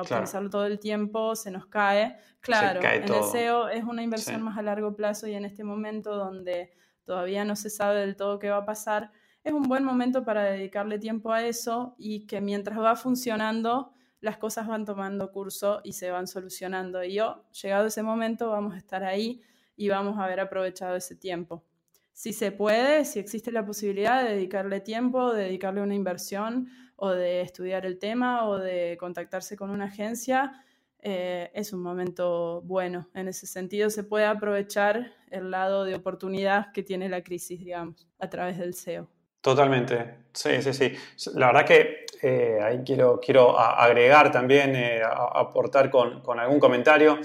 optimizarlo 0.00 0.48
todo 0.48 0.66
el 0.66 0.78
tiempo 0.78 1.36
se 1.36 1.50
nos 1.50 1.66
cae. 1.66 2.16
Claro, 2.40 2.80
en 2.82 3.04
el 3.04 3.24
SEO 3.24 3.68
es 3.68 3.84
una 3.84 4.02
inversión 4.02 4.42
más 4.42 4.56
a 4.56 4.62
largo 4.62 4.96
plazo 4.96 5.28
y 5.28 5.34
en 5.34 5.44
este 5.44 5.62
momento 5.62 6.16
donde 6.16 6.72
todavía 7.04 7.44
no 7.44 7.54
se 7.54 7.68
sabe 7.68 8.00
del 8.00 8.16
todo 8.16 8.38
qué 8.38 8.48
va 8.48 8.58
a 8.58 8.64
pasar, 8.64 9.12
es 9.44 9.52
un 9.52 9.64
buen 9.64 9.84
momento 9.84 10.24
para 10.24 10.44
dedicarle 10.44 10.98
tiempo 10.98 11.32
a 11.32 11.44
eso 11.44 11.94
y 11.98 12.26
que 12.26 12.40
mientras 12.40 12.78
va 12.78 12.94
funcionando, 12.94 13.92
las 14.22 14.38
cosas 14.38 14.68
van 14.68 14.86
tomando 14.86 15.32
curso 15.32 15.80
y 15.84 15.92
se 15.92 16.10
van 16.10 16.26
solucionando. 16.26 17.04
Y 17.04 17.14
yo, 17.14 17.44
llegado 17.60 17.86
ese 17.86 18.02
momento, 18.02 18.48
vamos 18.48 18.74
a 18.74 18.78
estar 18.78 19.02
ahí 19.04 19.42
y 19.76 19.88
vamos 19.88 20.18
a 20.18 20.24
haber 20.24 20.40
aprovechado 20.40 20.96
ese 20.96 21.16
tiempo. 21.16 21.64
Si 22.12 22.32
se 22.32 22.52
puede, 22.52 23.04
si 23.04 23.18
existe 23.18 23.50
la 23.50 23.66
posibilidad 23.66 24.22
de 24.22 24.30
dedicarle 24.30 24.80
tiempo, 24.80 25.32
de 25.32 25.44
dedicarle 25.44 25.82
una 25.82 25.96
inversión 25.96 26.68
o 26.94 27.10
de 27.10 27.40
estudiar 27.40 27.84
el 27.84 27.98
tema 27.98 28.48
o 28.48 28.58
de 28.58 28.96
contactarse 29.00 29.56
con 29.56 29.70
una 29.70 29.86
agencia, 29.86 30.64
eh, 31.00 31.50
es 31.52 31.72
un 31.72 31.82
momento 31.82 32.62
bueno. 32.62 33.08
En 33.14 33.26
ese 33.26 33.48
sentido, 33.48 33.90
se 33.90 34.04
puede 34.04 34.26
aprovechar 34.26 35.12
el 35.30 35.50
lado 35.50 35.82
de 35.82 35.96
oportunidad 35.96 36.70
que 36.72 36.84
tiene 36.84 37.08
la 37.08 37.24
crisis, 37.24 37.58
digamos, 37.58 38.08
a 38.20 38.30
través 38.30 38.56
del 38.56 38.74
SEO. 38.74 39.10
Totalmente, 39.42 40.18
sí, 40.32 40.62
sí, 40.62 40.72
sí. 40.72 40.92
La 41.34 41.48
verdad 41.48 41.66
que 41.66 42.06
eh, 42.22 42.60
ahí 42.62 42.82
quiero, 42.86 43.18
quiero 43.20 43.58
agregar 43.58 44.30
también, 44.30 44.76
eh, 44.76 45.02
aportar 45.02 45.90
con, 45.90 46.22
con, 46.22 46.38
algún 46.38 46.60
comentario 46.60 47.18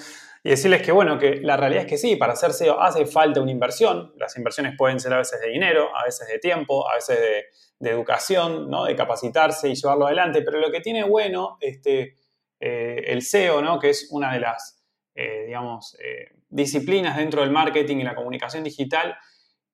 y 0.43 0.49
decirles 0.49 0.81
que, 0.81 0.91
bueno, 0.91 1.19
que 1.19 1.35
la 1.35 1.55
realidad 1.55 1.83
es 1.83 1.87
que 1.87 1.99
sí, 1.99 2.15
para 2.15 2.33
hacer 2.33 2.53
SEO 2.53 2.81
hace 2.81 3.05
falta 3.05 3.39
una 3.39 3.51
inversión. 3.51 4.13
Las 4.17 4.35
inversiones 4.35 4.73
pueden 4.75 4.99
ser 4.99 5.13
a 5.13 5.19
veces 5.19 5.39
de 5.39 5.49
dinero, 5.49 5.95
a 5.95 6.05
veces 6.05 6.27
de 6.27 6.39
tiempo, 6.39 6.89
a 6.89 6.95
veces 6.95 7.19
de, 7.19 7.89
educación, 7.91 8.67
¿no? 8.71 8.85
de 8.85 8.95
capacitarse 8.95 9.69
y 9.69 9.75
llevarlo 9.75 10.07
adelante, 10.07 10.41
pero 10.41 10.59
lo 10.59 10.71
que 10.71 10.81
tiene 10.81 11.03
bueno 11.03 11.59
este, 11.61 12.15
eh, 12.59 13.03
el 13.05 13.21
SEO, 13.21 13.61
¿no? 13.61 13.77
que 13.77 13.91
es 13.91 14.07
una 14.09 14.33
de 14.33 14.39
las, 14.39 14.83
digamos, 15.15 15.95
disciplinas 16.49 17.17
dentro 17.17 17.41
del 17.41 17.51
marketing 17.51 17.97
y 17.97 18.03
la 18.03 18.15
comunicación 18.15 18.63
digital, 18.63 19.15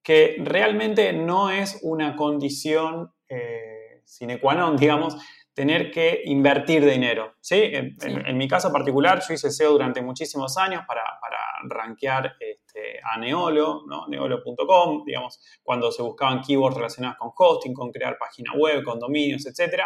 que 0.04 0.36
realmente 0.40 1.14
no 1.14 1.50
es 1.50 1.80
una 1.82 2.16
condición 2.16 3.14
eh, 3.30 4.02
sine 4.06 4.40
qua 4.40 4.54
non, 4.54 4.76
digamos, 4.76 5.18
tener 5.54 5.92
que 5.92 6.22
invertir 6.26 6.84
dinero. 6.86 7.36
¿sí? 7.40 7.72
En, 7.72 8.38
mi 8.38 8.48
caso 8.48 8.72
particular, 8.72 9.22
yo 9.28 9.34
hice 9.34 9.52
SEO 9.52 9.72
durante 9.72 10.02
muchísimos 10.02 10.58
años 10.58 10.84
para, 10.88 11.04
para 11.22 11.40
rankear 11.70 12.36
este, 12.40 13.00
a 13.04 13.18
Neolo, 13.18 13.84
¿no? 13.88 14.08
neolo.com, 14.08 15.04
digamos, 15.06 15.40
cuando 15.62 15.92
se 15.92 16.02
buscaban 16.02 16.42
keywords 16.42 16.76
relacionados 16.76 17.18
con 17.18 17.32
hosting, 17.36 17.74
con 17.74 17.92
crear 17.92 18.18
página 18.18 18.54
web, 18.56 18.84
con 18.84 19.00
dominios, 19.00 19.46
etc. 19.46 19.84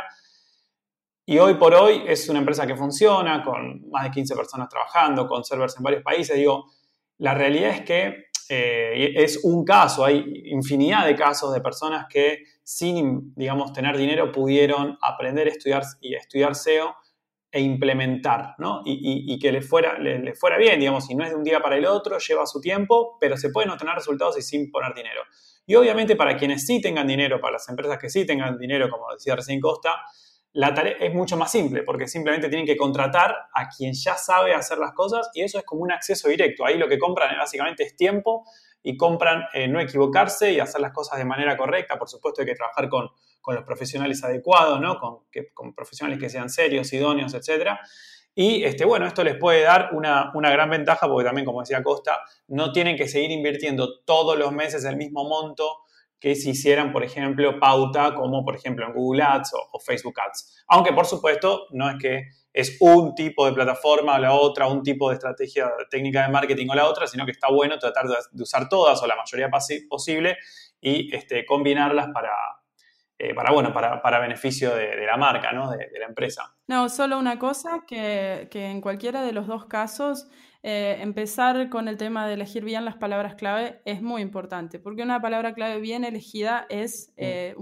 Y 1.26 1.38
hoy 1.38 1.56
por 1.56 1.76
hoy 1.76 2.04
es 2.08 2.30
una 2.30 2.40
empresa 2.40 2.66
que 2.66 2.76
funciona, 2.76 3.44
con 3.44 3.90
más 3.90 4.06
de 4.06 4.12
15 4.12 4.36
personas 4.36 4.70
trabajando, 4.70 5.28
con 5.28 5.44
servers 5.44 5.76
en 5.78 5.84
varios 5.84 6.02
países. 6.02 6.38
Digo, 6.38 6.72
la 7.18 7.34
realidad 7.34 7.72
es 7.72 7.82
que 7.82 8.27
eh, 8.50 9.14
es 9.16 9.44
un 9.44 9.66
caso, 9.66 10.06
hay 10.06 10.44
infinidad 10.46 11.06
de 11.06 11.16
casos 11.16 11.54
de 11.54 11.62
personas 11.62 12.06
que 12.10 12.44
sin, 12.64 13.34
digamos, 13.36 13.74
tener 13.74 13.98
dinero 13.98 14.32
pudieron 14.32 14.98
aprender 15.02 15.48
a 15.48 15.52
estudiar 15.52 15.84
y 16.02 16.16
estudiar 16.16 16.56
SEO 16.56 16.96
e 17.52 17.62
implementar, 17.62 18.56
¿no? 18.58 18.82
Y, 18.86 19.40
que 19.40 19.52
les 19.52 19.68
fuera, 19.68 19.98
le, 19.98 20.34
fuera 20.36 20.58
bien, 20.58 20.80
digamos, 20.80 21.10
y 21.10 21.16
no 21.16 21.24
es 21.24 21.30
de 21.30 21.36
un 21.36 21.44
día 21.44 21.62
para 21.62 21.78
el 21.78 21.86
otro, 21.86 22.18
lleva 22.20 22.46
su 22.46 22.60
tiempo, 22.60 23.18
pero 23.20 23.38
se 23.38 23.50
pueden 23.50 23.70
obtener 23.70 23.96
resultados 23.96 24.38
y 24.38 24.42
sin 24.42 24.70
poner 24.70 24.94
dinero. 24.94 25.22
Y 25.66 25.76
obviamente 25.76 26.16
para 26.16 26.38
quienes 26.38 26.66
sí 26.66 26.82
tengan 26.82 27.08
dinero, 27.08 27.40
para 27.40 27.54
las 27.54 27.68
empresas 27.70 27.98
que 28.00 28.10
sí 28.10 28.26
tengan 28.26 28.58
dinero, 28.58 28.90
como 28.90 29.12
decía 29.14 29.36
recién 29.36 29.60
Costa, 29.60 30.02
la 30.58 30.74
tarea 30.74 30.96
es 31.00 31.14
mucho 31.14 31.38
más 31.38 31.52
simple 31.52 31.84
porque 31.84 32.08
simplemente 32.08 32.50
tienen 32.50 32.66
que 32.66 32.76
contratar 32.76 33.36
a 33.54 33.70
quien 33.70 33.94
ya 33.94 34.16
sabe 34.16 34.56
hacer 34.56 34.80
las 34.80 34.92
cosas 34.94 35.30
y 35.36 35.44
eso 35.44 35.60
es 35.60 35.64
como 35.64 35.84
un 35.84 35.92
acceso 35.92 36.30
directo. 36.30 36.66
Ahí 36.66 36.80
lo 36.80 36.88
que 36.88 36.98
compran 36.98 37.38
básicamente 37.38 37.84
es 37.84 37.96
tiempo 37.96 38.44
y 38.82 38.98
compran 38.98 39.44
eh, 39.54 39.68
no 39.68 39.80
equivocarse 39.80 40.52
y 40.52 40.60
hacer 40.60 40.82
las 40.82 40.94
cosas 40.94 41.20
de 41.20 41.26
manera 41.26 41.56
correcta. 41.56 42.00
Por 42.00 42.10
supuesto 42.10 42.42
hay 42.42 42.48
que 42.48 42.56
trabajar 42.56 42.90
con, 42.90 43.08
los 43.50 43.64
profesionales 43.64 44.24
adecuados, 44.24 44.82
¿no? 44.82 44.98
con, 45.00 45.20
con 45.54 45.76
profesionales 45.76 46.20
que 46.20 46.28
sean 46.28 46.50
serios, 46.50 46.92
idóneos, 46.92 47.36
etc. 47.36 47.78
Y 48.34 48.64
este, 48.64 48.84
bueno, 48.84 49.06
esto 49.06 49.24
les 49.24 49.38
puede 49.38 49.62
dar 49.62 49.92
una, 49.94 50.32
una, 50.34 50.50
gran 50.50 50.72
ventaja 50.72 51.08
porque 51.08 51.24
también, 51.24 51.46
como 51.46 51.62
decía 51.62 51.84
Costa, 51.84 52.20
no 52.48 52.72
tienen 52.72 52.98
que 52.98 53.08
seguir 53.08 53.30
invirtiendo 53.30 54.00
todos 54.00 54.36
los 54.38 54.52
meses 54.52 54.84
el 54.86 54.98
mismo 54.98 55.24
monto 55.24 55.84
que 56.20 56.36
si 56.36 56.52
hicieran, 56.52 56.92
por 56.92 57.04
ejemplo, 57.04 57.60
pauta 57.60 58.16
como 58.16 58.44
por 58.44 58.56
ejemplo 58.56 58.86
en 58.86 58.94
Google 58.94 59.24
Ads 59.24 59.54
o, 59.72 59.80
Facebook 59.80 60.20
Ads. 60.20 60.66
Aunque 60.68 60.94
por 60.94 61.06
supuesto 61.06 61.68
no 61.72 61.90
es 61.90 61.98
que 62.02 62.24
es 62.54 62.78
un 62.80 63.14
tipo 63.14 63.46
de 63.46 63.54
plataforma 63.54 64.16
o 64.16 64.18
la 64.18 64.34
otra, 64.34 64.68
un 64.68 64.82
tipo 64.82 65.10
de 65.10 65.16
estrategia 65.16 65.70
técnica 65.90 66.24
de 66.24 66.30
marketing 66.30 66.68
o 66.72 66.76
la 66.76 66.88
otra, 66.88 67.06
sino 67.06 67.26
que 67.26 67.32
está 67.32 67.52
bueno 67.52 67.78
tratar 67.78 68.08
de, 68.08 68.16
usar 68.42 68.68
todas 68.68 69.02
o 69.04 69.08
la 69.08 69.16
mayoría 69.16 69.50
posible 69.90 70.38
y 70.82 71.16
este, 71.16 71.46
combinarlas 71.46 72.08
para, 72.12 72.32
eh, 73.20 73.34
para, 73.34 73.52
bueno, 73.52 73.74
para, 73.74 74.02
para 74.02 74.20
beneficio 74.20 74.76
de, 74.76 75.06
la 75.06 75.18
marca, 75.18 75.52
¿no? 75.52 75.72
de, 75.72 75.90
la 76.00 76.06
empresa. 76.06 76.56
No, 76.68 76.90
solo 76.90 77.18
una 77.18 77.40
cosa, 77.40 77.84
que, 77.88 78.48
que 78.52 78.68
en 78.68 78.82
cualquiera 78.82 79.24
de 79.24 79.32
los 79.32 79.48
dos 79.48 79.66
casos 79.66 80.28
eh, 80.64 80.98
empezar 81.02 81.70
con 81.70 81.88
el 81.88 81.98
tema 81.98 82.28
de 82.28 82.34
elegir 82.34 82.66
bien 82.66 82.84
las 82.84 82.98
palabras 82.98 83.36
clave 83.36 83.80
es 83.86 84.02
muy 84.02 84.22
importante, 84.22 84.80
porque 84.80 85.02
una 85.02 85.22
palabra 85.22 85.54
clave 85.54 85.80
bien 85.80 86.04
elegida 86.04 86.66
es 86.70 87.14
eh, 87.16 87.56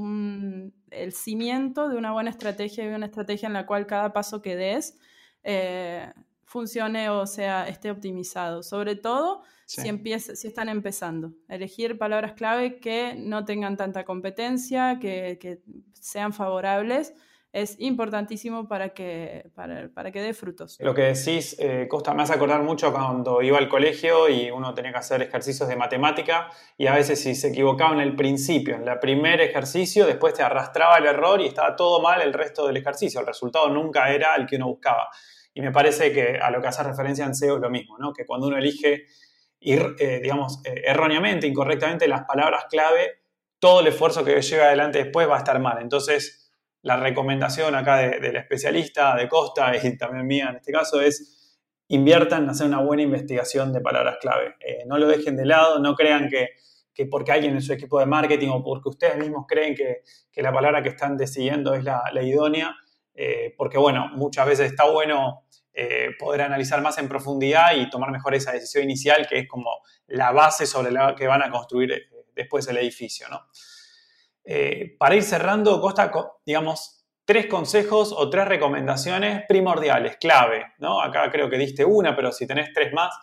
el 0.92 1.14
cimiento 1.14 1.88
de 1.88 1.98
una 1.98 2.14
buena 2.14 2.30
estrategia 2.30 2.84
y 2.84 2.88
una 2.88 3.06
estrategia 3.06 3.48
en 3.48 3.54
la 3.54 3.66
cual 3.66 3.86
cada 3.86 4.12
paso 4.12 4.42
que 4.42 4.56
des 4.56 4.98
funcione 6.46 7.10
o 7.10 7.28
sea, 7.28 7.68
esté 7.68 7.92
optimizado. 7.92 8.64
Sobre 8.64 8.96
todo 8.96 9.44
si, 9.66 9.82
si 10.18 10.48
están 10.48 10.70
empezando. 10.70 11.34
Elegir 11.50 11.98
palabras 11.98 12.34
clave 12.34 12.80
que 12.80 13.16
no 13.18 13.46
tengan 13.46 13.78
tanta 13.78 14.06
competencia, 14.06 15.00
que, 15.00 15.38
que 15.40 15.62
sean 15.94 16.34
favorables 16.34 17.14
es 17.56 17.80
importantísimo 17.80 18.68
para 18.68 18.90
que, 18.90 19.50
para, 19.56 20.12
que 20.12 20.22
dé 20.22 20.34
frutos. 20.34 20.78
Lo 20.82 20.94
que 20.94 21.04
decís, 21.04 21.56
eh, 21.58 21.88
Costa, 21.90 22.14
me 22.14 22.24
hace 22.24 22.34
acordar 22.34 22.62
mucho 22.64 22.92
cuando 22.92 23.42
iba 23.42 23.58
al 23.58 23.70
colegio 23.70 24.28
y 24.28 24.52
uno 24.52 24.74
tenía 24.74 24.92
que 24.92 24.98
hacer 24.98 25.22
ejercicios 25.22 25.70
de 25.70 25.78
matemática 25.78 26.50
y 26.78 26.88
a 26.88 26.94
veces 26.94 27.22
si 27.22 27.34
se 27.34 27.48
equivocaba 27.48 27.94
en 27.94 28.02
el 28.02 28.14
principio, 28.14 28.76
en 28.76 28.86
el 28.86 29.00
primer 29.00 29.40
ejercicio, 29.40 30.06
después 30.06 30.34
te 30.34 30.44
arrastraba 30.44 30.98
el 30.98 31.06
error 31.06 31.40
y 31.40 31.46
estaba 31.46 31.78
todo 31.78 32.02
mal 32.02 32.22
el 32.22 32.34
resto 32.34 32.68
del 32.68 32.76
ejercicio. 32.76 33.22
El 33.22 33.28
resultado 33.28 33.70
nunca 33.70 34.12
era 34.12 34.36
el 34.36 34.46
que 34.46 34.58
uno 34.58 34.68
buscaba. 34.68 35.08
Y 35.56 35.62
me 35.62 35.72
parece 35.72 36.12
que 36.14 36.38
a 36.38 36.52
lo 36.52 36.62
que 36.62 36.68
hace 36.68 36.84
referencia 36.84 37.26
en 37.26 37.34
SEO 37.34 37.56
es 37.56 37.62
lo 37.62 37.72
mismo, 37.72 37.98
¿no? 37.98 38.14
que 38.14 38.26
cuando 38.28 38.46
uno 38.46 38.58
elige, 38.58 39.06
ir, 39.62 39.96
eh, 39.98 40.20
digamos, 40.22 40.62
eh, 40.64 40.84
erróneamente, 40.86 41.48
incorrectamente 41.48 42.08
las 42.08 42.26
palabras 42.26 42.66
clave, 42.70 43.22
todo 43.58 43.80
el 43.80 43.88
esfuerzo 43.88 44.24
que 44.24 44.40
lleve 44.40 44.64
adelante 44.64 45.04
después 45.04 45.28
va 45.28 45.36
a 45.36 45.40
estar 45.40 45.60
mal. 45.60 45.82
Entonces, 45.82 46.52
la 46.84 46.98
recomendación 46.98 47.74
acá 47.74 47.98
del 47.98 48.36
especialista, 48.36 49.16
de 49.16 49.28
Costa 49.28 49.72
y 49.84 49.98
también 49.98 50.28
mía 50.28 50.50
en 50.52 50.58
este 50.58 50.72
caso, 50.72 51.02
es 51.02 51.36
inviertan 51.88 52.44
en 52.44 52.50
hacer 52.50 52.68
una 52.68 52.82
buena 52.82 53.04
investigación 53.04 53.74
de 53.74 53.82
palabras 53.82 54.18
clave. 54.20 54.56
Eh, 54.60 54.84
no 54.86 54.98
lo 54.98 55.08
dejen 55.08 55.36
de 55.36 55.46
lado, 55.46 55.80
no 55.80 55.96
crean 55.96 56.30
que, 56.30 56.50
porque 57.10 57.32
alguien 57.32 57.54
en 57.54 57.62
su 57.62 57.74
equipo 57.74 58.00
de 58.00 58.06
marketing 58.06 58.50
o 58.50 58.64
porque 58.64 58.90
ustedes 58.90 59.18
mismos 59.18 59.46
creen 59.48 59.76
que, 59.76 60.02
la 60.42 60.52
palabra 60.52 60.82
que 60.82 60.90
están 60.90 61.18
decidiendo 61.18 61.74
es 61.74 61.84
la, 61.84 62.04
idónea, 62.22 62.76
eh, 63.16 63.56
porque 63.58 63.78
bueno, 63.78 64.10
muchas 64.14 64.46
veces 64.46 64.72
está 64.72 64.84
bueno 64.86 65.46
eh, 65.74 66.12
poder 66.20 66.42
analizar 66.42 66.82
más 66.82 66.98
en 66.98 67.08
profundidad 67.08 67.76
y 67.76 67.90
tomar 67.90 68.12
mejor 68.12 68.36
esa 68.36 68.52
decisión 68.52 68.84
inicial, 68.84 69.26
que 69.28 69.40
es 69.40 69.48
como 69.48 69.72
la 70.08 70.32
base 70.32 70.66
sobre 70.66 70.92
la 70.92 71.16
que 71.16 71.28
van 71.28 71.42
a 71.42 71.50
construir 71.50 72.10
después 72.36 72.68
el 72.68 72.78
edificio, 72.78 73.28
¿no? 73.30 73.48
Eh, 74.44 74.96
para 75.00 75.16
ir 75.16 75.24
cerrando, 75.24 75.82
Costa, 75.82 76.12
digamos, 76.46 77.06
tres 77.26 77.48
consejos 77.48 78.14
o 78.16 78.30
tres 78.30 78.48
recomendaciones 78.48 79.44
primordiales, 79.48 80.18
clave, 80.18 80.74
¿no? 80.78 81.02
Acá 81.02 81.32
creo 81.32 81.50
que 81.50 81.58
diste 81.58 81.84
una, 81.84 82.16
pero 82.16 82.32
si 82.32 82.46
tenés 82.46 82.72
tres 82.72 82.94
más, 82.94 83.14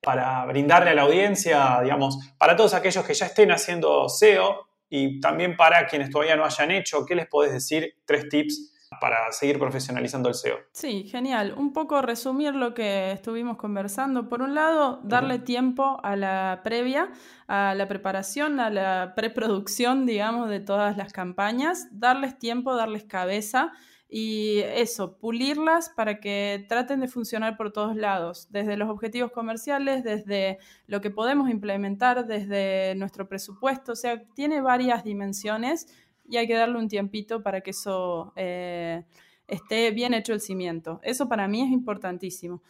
para 0.00 0.44
brindarle 0.46 0.90
a 0.90 0.94
la 0.94 1.02
audiencia, 1.02 1.80
digamos, 1.82 2.18
para 2.38 2.54
todos 2.54 2.74
aquellos 2.74 3.04
que 3.04 3.14
ya 3.14 3.26
estén 3.26 3.50
haciendo 3.50 4.08
SEO 4.08 4.68
y 4.88 5.20
también 5.20 5.56
para 5.56 5.86
quienes 5.86 6.10
todavía 6.10 6.36
no 6.36 6.44
hayan 6.44 6.70
hecho, 6.70 7.04
¿qué 7.04 7.16
les 7.16 7.26
podés 7.26 7.52
decir? 7.52 7.96
Tres 8.04 8.28
tips 8.28 8.72
para 9.00 9.30
seguir 9.32 9.58
profesionalizando 9.58 10.28
el 10.28 10.34
SEO. 10.34 10.56
Sí, 10.72 11.04
genial. 11.04 11.54
Un 11.56 11.72
poco 11.72 12.02
resumir 12.02 12.54
lo 12.54 12.74
que 12.74 13.12
estuvimos 13.12 13.56
conversando. 13.56 14.28
Por 14.28 14.42
un 14.42 14.54
lado, 14.54 15.00
darle 15.04 15.38
tiempo 15.38 16.00
a 16.02 16.16
la 16.16 16.60
previa, 16.64 17.10
a 17.46 17.74
la 17.74 17.86
preparación, 17.86 18.60
a 18.60 18.70
la 18.70 19.12
preproducción, 19.14 20.06
digamos, 20.06 20.48
de 20.48 20.60
todas 20.60 20.96
las 20.96 21.12
campañas, 21.12 21.88
darles 21.92 22.38
tiempo, 22.38 22.74
darles 22.74 23.04
cabeza 23.04 23.72
y 24.10 24.60
eso, 24.60 25.18
pulirlas 25.18 25.90
para 25.90 26.18
que 26.18 26.64
traten 26.66 27.00
de 27.00 27.08
funcionar 27.08 27.58
por 27.58 27.72
todos 27.72 27.94
lados, 27.94 28.48
desde 28.50 28.78
los 28.78 28.88
objetivos 28.88 29.32
comerciales, 29.32 30.02
desde 30.02 30.58
lo 30.86 31.02
que 31.02 31.10
podemos 31.10 31.50
implementar, 31.50 32.26
desde 32.26 32.94
nuestro 32.94 33.28
presupuesto, 33.28 33.92
o 33.92 33.96
sea, 33.96 34.24
tiene 34.34 34.62
varias 34.62 35.04
dimensiones 35.04 35.88
y 36.28 36.36
hay 36.36 36.46
que 36.46 36.54
darle 36.54 36.78
un 36.78 36.88
tiempito 36.88 37.42
para 37.42 37.60
que 37.60 37.70
eso 37.70 38.32
eh, 38.36 39.04
esté 39.46 39.90
bien 39.90 40.14
hecho 40.14 40.32
el 40.32 40.40
cimiento. 40.40 41.00
Eso 41.02 41.28
para 41.28 41.48
mí 41.48 41.62
es 41.62 41.70
importantísimo. 41.70 42.62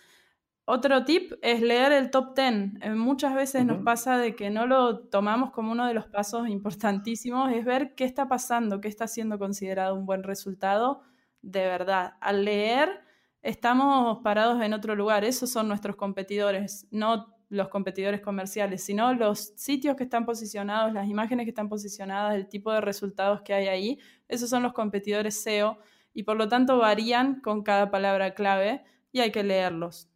Otro 0.64 1.04
tip 1.04 1.32
es 1.40 1.62
leer 1.62 1.92
el 1.92 2.10
top 2.10 2.36
10. 2.36 2.82
Eh, 2.82 2.90
muchas 2.90 3.34
veces 3.34 3.64
nos 3.64 3.82
pasa 3.82 4.18
de 4.18 4.36
que 4.36 4.50
no 4.50 4.66
lo 4.66 5.00
tomamos 5.00 5.50
como 5.50 5.72
uno 5.72 5.86
de 5.86 5.94
los 5.94 6.06
pasos 6.06 6.46
importantísimos, 6.48 7.50
es 7.52 7.64
ver 7.64 7.94
qué 7.94 8.04
está 8.04 8.28
pasando, 8.28 8.80
qué 8.80 8.88
está 8.88 9.08
siendo 9.08 9.38
considerado 9.38 9.94
un 9.94 10.04
buen 10.04 10.22
resultado 10.22 11.00
de 11.40 11.60
verdad. 11.60 12.14
Al 12.20 12.44
leer 12.44 13.02
estamos 13.40 14.18
parados 14.22 14.62
en 14.62 14.74
otro 14.74 14.94
lugar, 14.94 15.24
esos 15.24 15.50
son 15.50 15.68
nuestros 15.68 15.96
competidores, 15.96 16.86
no 16.90 17.37
los 17.48 17.68
competidores 17.68 18.20
comerciales, 18.20 18.84
sino 18.84 19.14
los 19.14 19.52
sitios 19.56 19.96
que 19.96 20.04
están 20.04 20.26
posicionados, 20.26 20.92
las 20.92 21.08
imágenes 21.08 21.44
que 21.44 21.50
están 21.50 21.68
posicionadas, 21.68 22.34
el 22.34 22.48
tipo 22.48 22.72
de 22.72 22.80
resultados 22.80 23.42
que 23.42 23.54
hay 23.54 23.68
ahí, 23.68 23.98
esos 24.28 24.50
son 24.50 24.62
los 24.62 24.72
competidores 24.72 25.42
SEO 25.42 25.78
y 26.12 26.24
por 26.24 26.36
lo 26.36 26.48
tanto 26.48 26.78
varían 26.78 27.40
con 27.40 27.62
cada 27.62 27.90
palabra 27.90 28.34
clave 28.34 28.84
y 29.12 29.20
hay 29.20 29.32
que 29.32 29.42
leerlos. 29.42 30.10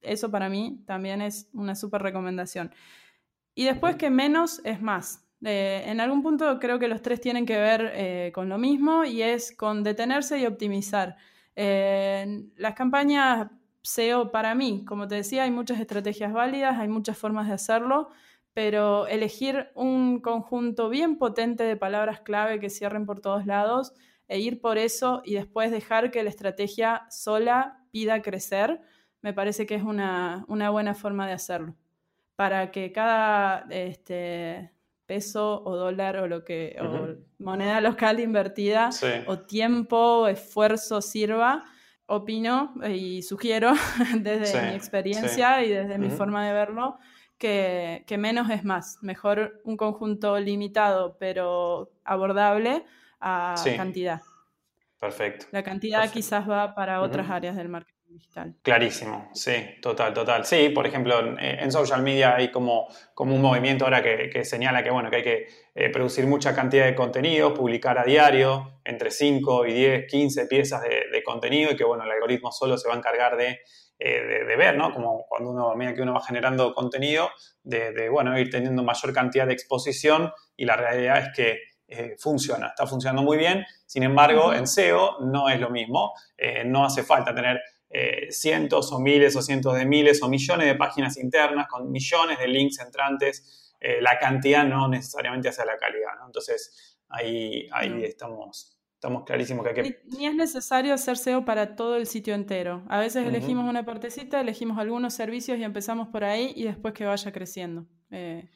Eso 0.00 0.30
para 0.30 0.48
mí 0.48 0.82
también 0.86 1.20
es 1.20 1.48
una 1.52 1.74
súper 1.74 2.02
recomendación. 2.02 2.72
Y 3.54 3.64
después 3.64 3.96
que 3.96 4.10
menos 4.10 4.60
es 4.64 4.80
más. 4.80 5.24
Eh, 5.42 5.84
en 5.86 6.00
algún 6.00 6.22
punto 6.22 6.58
creo 6.58 6.78
que 6.78 6.88
los 6.88 7.02
tres 7.02 7.20
tienen 7.20 7.46
que 7.46 7.58
ver 7.58 7.92
eh, 7.94 8.32
con 8.34 8.48
lo 8.48 8.58
mismo 8.58 9.04
y 9.04 9.22
es 9.22 9.54
con 9.56 9.82
detenerse 9.82 10.38
y 10.38 10.46
optimizar. 10.46 11.16
Eh, 11.56 12.44
las 12.56 12.74
campañas 12.74 13.48
SEO 13.86 14.32
para 14.32 14.54
mí, 14.54 14.84
como 14.84 15.06
te 15.06 15.16
decía, 15.16 15.44
hay 15.44 15.50
muchas 15.50 15.80
estrategias 15.80 16.32
válidas, 16.32 16.78
hay 16.78 16.88
muchas 16.88 17.16
formas 17.16 17.46
de 17.46 17.54
hacerlo, 17.54 18.08
pero 18.52 19.06
elegir 19.06 19.68
un 19.74 20.20
conjunto 20.20 20.88
bien 20.88 21.18
potente 21.18 21.62
de 21.62 21.76
palabras 21.76 22.20
clave 22.20 22.58
que 22.58 22.70
cierren 22.70 23.06
por 23.06 23.20
todos 23.20 23.46
lados 23.46 23.92
e 24.28 24.40
ir 24.40 24.60
por 24.60 24.78
eso 24.78 25.22
y 25.24 25.34
después 25.34 25.70
dejar 25.70 26.10
que 26.10 26.24
la 26.24 26.30
estrategia 26.30 27.06
sola 27.10 27.84
pida 27.92 28.22
crecer, 28.22 28.80
me 29.22 29.32
parece 29.32 29.66
que 29.66 29.76
es 29.76 29.82
una, 29.82 30.44
buena 30.48 30.94
forma 30.94 31.26
de 31.26 31.34
hacerlo. 31.34 31.76
Para 32.34 32.70
que 32.70 32.92
cada 32.92 33.66
este, 33.70 34.72
peso 35.06 35.62
o 35.64 35.76
dólar 35.76 36.16
o 36.18 36.26
lo 36.26 36.44
que 36.44 36.76
moneda 37.38 37.80
local 37.80 38.20
invertida 38.20 38.90
o 39.26 39.38
tiempo 39.38 39.96
o 39.96 40.28
esfuerzo 40.28 41.00
sirva 41.00 41.64
opino 42.06 42.74
y 42.88 43.22
sugiero 43.22 43.72
desde 44.20 44.62
mi 44.62 44.74
experiencia 44.74 45.62
y 45.64 45.70
desde 45.70 45.98
mi 45.98 46.10
forma 46.10 46.46
de 46.46 46.52
verlo 46.52 46.98
que, 47.38 48.16
menos 48.18 48.50
es 48.50 48.64
más. 48.64 48.98
Mejor 49.02 49.60
un 49.64 49.76
conjunto 49.76 50.38
limitado 50.38 51.16
pero 51.18 51.90
abordable 52.04 52.84
a 53.20 53.54
cantidad. 53.76 54.22
Perfecto. 54.98 55.46
La 55.52 55.62
cantidad 55.62 56.10
quizás 56.10 56.48
va 56.48 56.74
para 56.74 57.02
otras 57.02 57.28
áreas 57.30 57.56
del 57.56 57.68
marketing. 57.68 57.95
Clarísimo, 58.62 59.30
sí, 59.32 59.52
total, 59.80 60.12
total. 60.12 60.44
Sí, 60.44 60.68
por 60.68 60.86
ejemplo, 60.86 61.38
en, 61.38 61.72
social 61.72 62.02
media 62.02 62.36
hay 62.36 62.50
como, 62.50 62.86
como 63.14 63.34
un 63.34 63.40
movimiento 63.40 63.84
ahora 63.84 64.02
que, 64.02 64.44
señala 64.44 64.82
que, 64.84 64.90
bueno, 64.90 65.08
que 65.08 65.16
hay 65.16 65.22
que 65.22 65.46
eh, 65.74 65.88
producir 65.88 66.26
mucha 66.26 66.54
cantidad 66.54 66.84
de 66.84 66.94
contenido, 66.94 67.54
publicar 67.54 67.98
a 67.98 68.04
diario 68.04 68.80
entre 68.84 69.10
5 69.10 69.66
y 69.66 69.72
10, 69.72 70.06
15 70.06 70.46
piezas 70.46 70.82
de, 70.82 71.22
contenido 71.22 71.72
y 71.72 71.76
que, 71.76 71.84
bueno, 71.84 72.04
el 72.04 72.10
algoritmo 72.10 72.52
solo 72.52 72.76
se 72.76 72.88
va 72.88 72.94
a 72.94 72.98
encargar 72.98 73.36
de, 73.38 73.60
eh, 73.98 74.56
ver, 74.56 74.76
¿no? 74.76 74.92
Como 74.92 75.24
cuando 75.28 75.50
uno, 75.50 75.70
a 75.70 75.74
medida 75.74 75.94
que 75.94 76.02
uno 76.02 76.12
va 76.12 76.20
generando 76.20 76.74
contenido, 76.74 77.30
de, 77.62 78.08
bueno, 78.10 78.38
ir 78.38 78.50
teniendo 78.50 78.82
mayor 78.82 79.14
cantidad 79.14 79.46
de 79.46 79.54
exposición 79.54 80.30
y 80.56 80.66
la 80.66 80.76
realidad 80.76 81.18
es 81.18 81.28
que 81.34 81.58
eh, 81.88 82.16
funciona, 82.18 82.68
está 82.68 82.86
funcionando 82.86 83.22
muy 83.22 83.38
bien. 83.38 83.64
Sin 83.86 84.02
embargo, 84.02 84.52
en 84.52 84.66
SEO 84.66 85.20
no 85.20 85.48
es 85.48 85.58
lo 85.58 85.70
mismo. 85.70 86.12
no 86.66 86.84
hace 86.84 87.02
falta 87.02 87.34
tener 87.34 87.60
eh, 87.90 88.30
cientos 88.30 88.92
o 88.92 88.98
miles 88.98 89.36
o 89.36 89.42
cientos 89.42 89.74
de 89.74 89.86
miles 89.86 90.22
o 90.22 90.28
millones 90.28 90.66
de 90.66 90.74
páginas 90.74 91.16
internas 91.16 91.66
con 91.68 91.90
millones 91.90 92.38
de 92.38 92.48
links 92.48 92.80
entrantes, 92.80 93.74
eh, 93.80 94.00
la 94.00 94.18
cantidad 94.18 94.64
no 94.64 94.88
necesariamente 94.88 95.48
hace 95.48 95.64
la 95.64 95.76
calidad. 95.76 96.12
Entonces 96.26 96.98
ahí, 97.08 97.68
ahí 97.72 98.04
estamos 98.04 98.76
estamos 98.96 99.24
clarísimos 99.24 99.62
que 99.62 99.68
hay 99.68 99.74
que... 99.74 100.02
Ni, 100.16 100.26
es 100.26 100.34
necesario 100.34 100.94
hacer 100.94 101.16
SEO 101.16 101.44
para 101.44 101.76
todo 101.76 101.96
el 101.96 102.06
sitio 102.06 102.34
entero. 102.34 102.82
A 102.88 102.98
veces 102.98 103.26
elegimos 103.26 103.68
una 103.68 103.84
partecita, 103.84 104.40
elegimos 104.40 104.78
algunos 104.78 105.14
servicios 105.14 105.58
y 105.58 105.64
empezamos 105.64 106.08
por 106.08 106.24
ahí 106.24 106.52
y 106.56 106.64
después 106.64 106.94
que 106.94 107.04
vaya 107.04 107.30
creciendo. 107.30 107.86
Eh, 108.10 108.48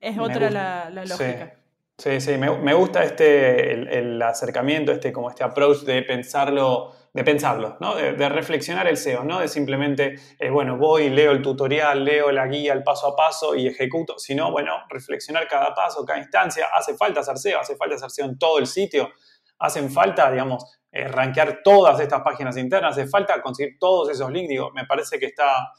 es 0.00 0.18
otra 0.18 0.50
la, 0.50 0.90
lógica. 0.90 1.54
Sí, 1.96 2.20
sí, 2.20 2.38
Me, 2.38 2.74
gusta 2.74 3.02
este, 3.02 3.98
el, 3.98 4.22
acercamiento, 4.22 4.92
este, 4.92 5.12
como 5.12 5.30
este 5.30 5.42
approach 5.42 5.80
de 5.80 6.02
pensarlo, 6.02 6.92
de 7.12 7.24
pensarlo, 7.24 7.76
¿no? 7.80 7.94
De, 7.94 8.28
reflexionar 8.28 8.86
el 8.86 8.96
SEO, 8.96 9.24
¿no? 9.24 9.40
De 9.40 9.48
simplemente, 9.48 10.16
eh, 10.38 10.50
bueno, 10.50 10.76
voy, 10.76 11.10
leo 11.10 11.32
el 11.32 11.42
tutorial, 11.42 12.04
leo 12.04 12.30
la 12.30 12.46
guía, 12.46 12.72
el 12.72 12.82
paso 12.82 13.08
a 13.08 13.16
paso 13.16 13.54
y 13.54 13.66
ejecuto, 13.66 14.18
sino, 14.18 14.50
bueno, 14.50 14.72
reflexionar 14.88 15.48
cada 15.48 15.74
paso, 15.74 16.04
cada 16.04 16.18
instancia. 16.18 16.66
Hace 16.72 16.94
falta 16.96 17.20
hacer 17.20 17.38
SEO, 17.38 17.60
hace 17.60 17.76
falta 17.76 17.96
hacer 17.96 18.10
SEO 18.10 18.26
en 18.26 18.38
todo 18.38 18.58
el 18.58 18.66
sitio, 18.66 19.10
hacen 19.58 19.90
falta, 19.90 20.30
digamos, 20.30 20.64
eh, 20.92 21.08
rankear 21.08 21.60
todas 21.62 21.98
estas 22.00 22.22
páginas 22.22 22.56
internas, 22.56 22.92
hace 22.96 23.08
falta 23.08 23.40
conseguir 23.42 23.78
todos 23.78 24.10
esos 24.10 24.30
links, 24.30 24.48
digo, 24.48 24.70
me 24.72 24.84
parece 24.84 25.18
que 25.18 25.26
está 25.26 25.72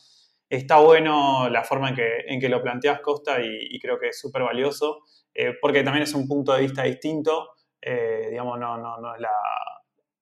está 0.50 0.80
bueno 0.80 1.48
la 1.50 1.63
forma 1.63 1.89
en 1.89 1.96
que, 1.96 2.18
en 2.28 2.39
que 2.39 2.50
lo 2.50 2.62
planteas, 2.62 3.02
Costa, 3.02 3.39
y, 3.39 3.80
creo 3.80 4.00
que 4.00 4.08
es 4.10 4.20
súper 4.20 4.42
valioso, 4.42 5.04
eh, 5.34 5.54
porque 5.62 5.84
también 5.84 6.04
es 6.04 6.13
un 6.15 6.28
punto 6.28 6.54
de 6.54 6.62
vista 6.62 6.84
distinto, 6.84 7.52
eh, 7.80 8.28
digamos, 8.32 8.60
no, 8.60 8.78
no, 8.78 8.98
no 8.98 9.13
es 9.13 9.22
la, 9.22 9.30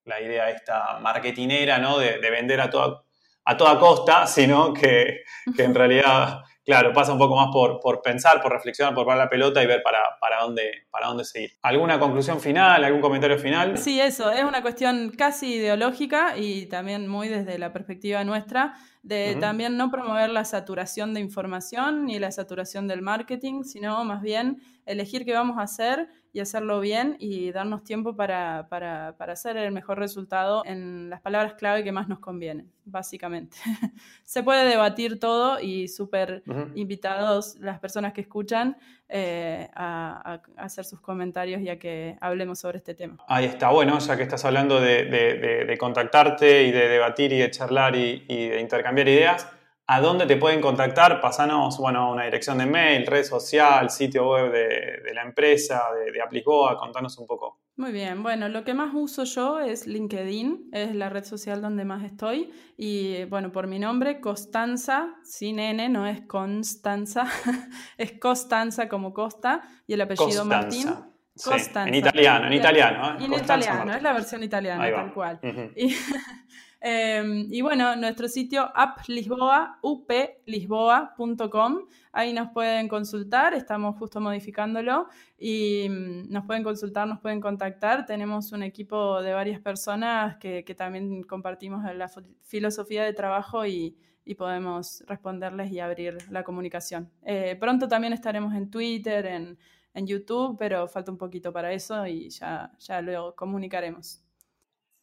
la, 0.07 0.21
idea 0.21 0.49
esta 0.49 0.99
marketinera, 0.99 1.77
¿no? 1.77 1.99
De, 1.99 2.17
vender 2.29 2.61
a 2.61 2.69
toda, 2.69 3.03
a 3.45 3.57
toda 3.57 3.79
costa, 3.79 4.25
sino 4.25 4.73
que, 4.73 5.23
que 5.55 5.63
en 5.63 5.75
realidad 5.75 6.41
Claro, 6.67 6.91
pasa 6.91 7.13
un 7.13 7.17
poco 7.17 7.37
más 7.37 7.47
por, 7.49 7.79
por, 7.79 8.01
pensar, 8.01 8.41
por 8.41 8.51
reflexionar, 8.51 8.93
por 8.93 9.05
parar 9.05 9.23
la 9.23 9.29
pelota 9.29 9.63
y 9.63 9.65
ver 9.65 9.81
para, 9.81 9.99
para, 10.19 10.41
dónde, 10.41 10.69
para 10.91 11.07
dónde 11.07 11.23
seguir. 11.23 11.51
¿Alguna 11.61 11.97
conclusión 11.97 12.41
final, 12.41 12.83
algún 12.83 12.99
comentario 12.99 13.39
final? 13.39 13.77
Sí, 13.77 14.01
eso, 14.01 14.29
es 14.31 14.43
una 14.43 14.61
cuestión 14.61 15.13
casi 15.17 15.53
ideológica 15.53 16.35
y 16.35 16.65
también 16.65 17.07
muy 17.07 17.29
desde 17.29 17.57
la 17.57 17.71
perspectiva 17.71 18.25
nuestra, 18.25 18.73
de 19.01 19.37
también 19.39 19.77
no 19.77 19.89
promover 19.89 20.29
la 20.29 20.43
saturación 20.43 21.13
de 21.13 21.21
información 21.21 22.03
ni 22.03 22.19
la 22.19 22.31
saturación 22.31 22.85
del 22.89 23.01
marketing, 23.01 23.63
sino 23.63 24.03
más 24.03 24.21
bien 24.21 24.57
elegir 24.85 25.23
qué 25.23 25.31
vamos 25.31 25.59
a 25.59 25.61
hacer 25.61 26.09
y 26.33 26.39
hacerlo 26.39 26.79
bien 26.79 27.15
y 27.19 27.51
darnos 27.51 27.83
tiempo 27.83 28.15
para, 28.15 28.67
para, 28.69 29.15
para, 29.17 29.33
hacer 29.33 29.57
el 29.57 29.71
mejor 29.71 29.99
resultado 29.99 30.63
en 30.65 31.09
las 31.09 31.21
palabras 31.21 31.53
clave 31.53 31.83
que 31.83 31.91
más 31.91 32.07
nos 32.07 32.19
convienen, 32.19 32.71
básicamente. 32.85 33.57
Se 34.23 34.43
puede 34.43 34.67
debatir 34.67 35.19
todo 35.19 35.59
y 35.59 35.87
súper 35.87 36.43
invitados 36.75 37.55
las 37.59 37.79
personas 37.79 38.13
que 38.13 38.21
escuchan 38.21 38.77
eh, 39.09 39.69
a, 39.73 40.41
hacer 40.57 40.83
sus 40.83 40.99
comentarios 40.99 41.61
ya 41.63 41.79
que 41.79 42.17
hablemos 42.19 42.59
sobre 42.59 42.77
este 42.77 42.93
tema. 42.93 43.17
Ahí 43.27 43.45
está, 43.45 43.69
bueno, 43.69 43.97
ya 43.99 44.17
que 44.17 44.23
estás 44.23 44.43
hablando 44.45 44.79
de, 44.81 45.05
de, 45.05 45.77
contactarte 45.77 46.63
y 46.63 46.71
de 46.71 46.87
debatir 46.87 47.31
y 47.33 47.39
de 47.39 47.49
charlar 47.51 47.95
y, 47.95 48.25
y 48.27 48.47
de 48.49 48.59
intercambiar 48.59 49.07
ideas, 49.07 49.47
¿A 49.89 50.01
dónde 50.01 50.25
te 50.25 50.35
pueden 50.35 50.59
contactar? 50.59 51.21
Pasanos, 51.21 51.77
bueno, 51.77 52.11
una 52.11 52.25
dirección 52.25 52.57
de 52.57 52.65
mail, 52.65 53.07
red 53.07 53.23
social, 53.23 53.89
sitio 53.89 54.29
web 54.29 54.51
de, 54.51 55.13
la 55.13 55.23
empresa, 55.23 55.83
de, 55.95 56.11
de 56.11 56.21
Applicoa, 56.21 56.77
contanos 56.77 57.17
un 57.17 57.25
poco. 57.25 57.61
Muy 57.77 57.91
bien, 57.91 58.23
bueno, 58.23 58.49
lo 58.49 58.63
que 58.63 58.73
más 58.73 58.89
uso 58.95 59.23
yo 59.23 59.59
es 59.59 59.85
LinkedIn, 59.85 60.71
es 60.73 60.95
la 60.95 61.09
red 61.09 61.23
social 61.23 61.61
donde 61.61 61.85
más 61.85 62.03
estoy. 62.03 62.51
Y 62.75 63.25
bueno, 63.25 63.51
por 63.51 63.67
mi 63.67 63.77
nombre, 63.77 64.19
Costanza, 64.19 65.13
sin 65.23 65.59
N, 65.59 65.87
no 65.87 66.07
es 66.07 66.21
Constanza, 66.21 67.25
es 67.97 68.13
Costanza 68.13 68.89
como 68.89 69.13
Costa 69.13 69.61
y 69.85 69.93
el 69.93 70.01
apellido 70.01 70.43
Martín. 70.43 70.87
Costanza. 71.35 71.87
en 71.87 71.93
italiano, 71.93 72.47
en 72.47 72.53
italiano. 72.53 73.11
¿eh? 73.11 73.25
En 73.25 73.33
italiano, 73.33 73.93
es 73.93 74.01
la 74.01 74.13
versión 74.13 74.41
italiana, 74.41 74.89
tal 74.91 75.13
cual. 75.13 75.39
Em, 75.43 75.71
y 75.75 75.89
bueno, 76.81 77.95
nuestro 77.95 78.27
sitio 78.27 78.69
applisboa, 78.75 79.79
uplisboa.com, 79.81 81.79
ahí 82.11 82.33
nos 82.33 82.49
pueden 82.51 82.87
consultar, 82.87 83.53
estamos 83.53 83.97
justo 83.97 84.19
modificándolo 84.19 85.07
y 85.37 85.87
mm, 85.89 86.31
nos 86.31 86.45
pueden 86.45 86.63
consultar, 86.63 87.07
nos 87.07 87.19
pueden 87.19 87.41
contactar. 87.41 88.05
Tenemos 88.05 88.51
un 88.51 88.63
equipo 88.63 89.21
de 89.21 89.33
varias 89.33 89.59
personas 89.59 90.37
que, 90.37 90.63
también 90.77 91.23
compartimos 91.23 91.83
la 91.95 92.09
filosofía 92.43 93.03
de 93.03 93.13
trabajo 93.13 93.65
y, 93.65 93.97
podemos 94.37 95.05
responderles 95.07 95.71
y 95.71 95.79
abrir 95.79 96.17
la 96.29 96.43
comunicación. 96.43 97.09
Eh, 97.23 97.55
pronto 97.57 97.87
también 97.87 98.11
estaremos 98.11 98.53
en 98.53 98.69
Twitter, 98.69 99.25
en, 99.25 99.57
YouTube, 100.05 100.57
pero 100.59 100.87
falta 100.87 101.11
un 101.11 101.17
poquito 101.17 101.51
para 101.51 101.73
eso 101.73 102.05
y 102.05 102.29
ya, 102.29 102.71
ya 102.77 103.01
lo 103.01 103.35
comunicaremos. 103.35 104.26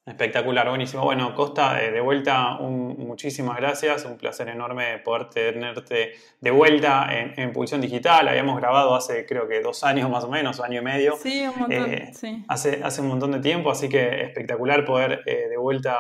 Espectacular, 0.06 0.68
buenísimo. 0.68 1.02
Bueno, 1.02 1.34
Costa, 1.34 1.82
eh, 1.82 1.90
de 1.90 2.02
vuelta, 2.02 2.58
muchísimas 2.60 3.56
gracias. 3.56 4.04
Un 4.04 4.18
placer 4.18 4.50
enorme 4.50 4.98
poder 4.98 5.30
tenerte 5.30 6.12
de 6.38 6.50
vuelta 6.50 7.08
en, 7.10 7.52
Pulsión 7.54 7.80
Digital. 7.80 8.28
Habíamos 8.28 8.58
grabado 8.58 8.94
hace 8.94 9.24
creo 9.24 9.48
que 9.48 9.62
dos 9.62 9.82
años 9.82 10.10
más 10.10 10.24
o 10.24 10.28
menos, 10.28 10.60
año 10.60 10.82
y 10.82 10.84
medio. 10.84 11.16
Sí, 11.16 11.40
un 11.46 11.58
montón. 11.58 11.90
Eh, 11.90 12.12
hace, 12.48 12.82
hace 12.84 13.00
un 13.00 13.08
montón 13.08 13.32
de 13.32 13.40
tiempo, 13.40 13.70
así 13.70 13.88
que 13.88 14.24
espectacular 14.24 14.84
poder 14.84 15.22
eh, 15.24 15.48
de 15.48 15.56
vuelta 15.56 15.98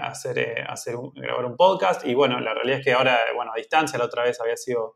hacer, 0.00 0.64
hacer 0.68 0.94
grabar 1.14 1.44
un 1.44 1.56
podcast. 1.56 2.06
Y 2.06 2.14
bueno, 2.14 2.38
la 2.40 2.54
realidad 2.54 2.78
es 2.78 2.84
que 2.84 2.92
ahora, 2.92 3.18
bueno, 3.34 3.52
a 3.52 3.56
distancia, 3.56 3.98
la 3.98 4.04
otra 4.04 4.22
vez 4.22 4.40
había 4.40 4.56
sido 4.56 4.94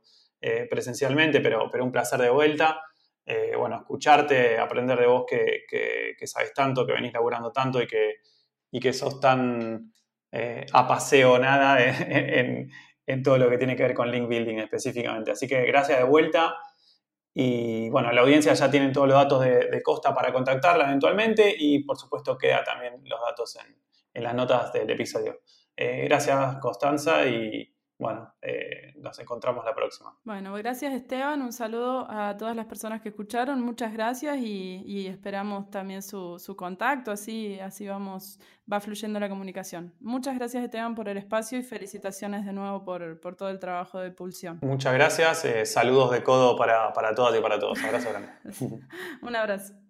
presencialmente, 0.70 1.40
pero, 1.40 1.68
pero 1.70 1.84
un 1.84 1.92
placer 1.92 2.20
de 2.20 2.30
vuelta. 2.30 2.80
Eh, 3.26 3.56
bueno, 3.56 3.76
escucharte, 3.76 4.56
aprender 4.56 4.98
de 4.98 5.06
vos 5.06 5.24
que, 5.28 6.14
sabes 6.26 6.54
tanto, 6.54 6.86
que 6.86 6.92
venís 6.92 7.12
laburando 7.12 7.50
tanto 7.50 7.82
y 7.82 7.86
que, 7.86 8.20
y 8.70 8.78
que 8.78 8.92
sos 8.92 9.18
tan 9.18 9.92
eh, 10.30 10.64
apasionada 10.72 11.82
en, 11.82 12.70
en, 13.04 13.22
todo 13.24 13.36
lo 13.36 13.50
que 13.50 13.58
tiene 13.58 13.74
que 13.74 13.82
ver 13.82 13.94
con 13.94 14.10
link 14.10 14.28
building 14.28 14.58
específicamente. 14.58 15.32
Así 15.32 15.48
que 15.48 15.64
gracias 15.66 15.98
de 15.98 16.04
vuelta. 16.04 16.54
Y 17.34 17.90
bueno, 17.90 18.12
la 18.12 18.22
audiencia 18.22 18.54
ya 18.54 18.70
tiene 18.70 18.92
todos 18.92 19.08
los 19.08 19.16
datos 19.16 19.42
de, 19.42 19.82
Costa 19.82 20.14
para 20.14 20.32
contactarla 20.32 20.86
eventualmente 20.86 21.54
y 21.58 21.84
por 21.84 21.98
supuesto 21.98 22.38
queda 22.38 22.64
también 22.64 22.94
los 23.04 23.20
datos 23.20 23.56
en, 23.56 23.76
en 24.14 24.22
las 24.22 24.34
notas 24.34 24.72
del 24.72 24.88
episodio. 24.88 25.40
Eh, 25.76 26.04
gracias 26.06 26.56
Constanza 26.60 27.26
y, 27.26 27.75
bueno, 27.98 28.34
eh, 28.42 28.92
nos 28.96 29.18
encontramos 29.18 29.64
la 29.64 29.74
próxima. 29.74 30.14
Bueno, 30.24 30.52
gracias 30.54 30.92
Esteban, 30.92 31.40
un 31.40 31.52
saludo 31.52 32.06
a 32.10 32.36
todas 32.36 32.54
las 32.54 32.66
personas 32.66 33.00
que 33.00 33.08
escucharon, 33.08 33.62
muchas 33.62 33.92
gracias 33.92 34.36
y, 34.38 35.06
esperamos 35.06 35.70
también 35.70 36.02
su, 36.02 36.54
contacto, 36.56 37.10
así, 37.10 37.58
así 37.58 37.86
vamos, 37.86 38.38
va 38.70 38.80
fluyendo 38.80 39.18
la 39.18 39.28
comunicación. 39.28 39.94
Muchas 40.00 40.36
gracias 40.36 40.64
Esteban 40.64 40.94
por 40.94 41.08
el 41.08 41.16
espacio 41.16 41.58
y 41.58 41.62
felicitaciones 41.62 42.44
de 42.44 42.52
nuevo 42.52 42.84
por, 42.84 43.36
todo 43.36 43.48
el 43.48 43.58
trabajo 43.58 43.98
de 44.00 44.10
Pulsión. 44.10 44.58
Muchas 44.62 44.92
gracias, 44.92 45.44
eh, 45.46 45.64
saludos 45.64 46.10
de 46.10 46.22
codo 46.22 46.56
para, 46.56 46.92
para 46.92 47.14
todas 47.14 47.38
y 47.38 47.40
para 47.40 47.58
todos. 47.58 47.82
Abrazo 47.82 48.10
grande. 48.10 48.28
un 49.22 49.36
abrazo. 49.36 49.85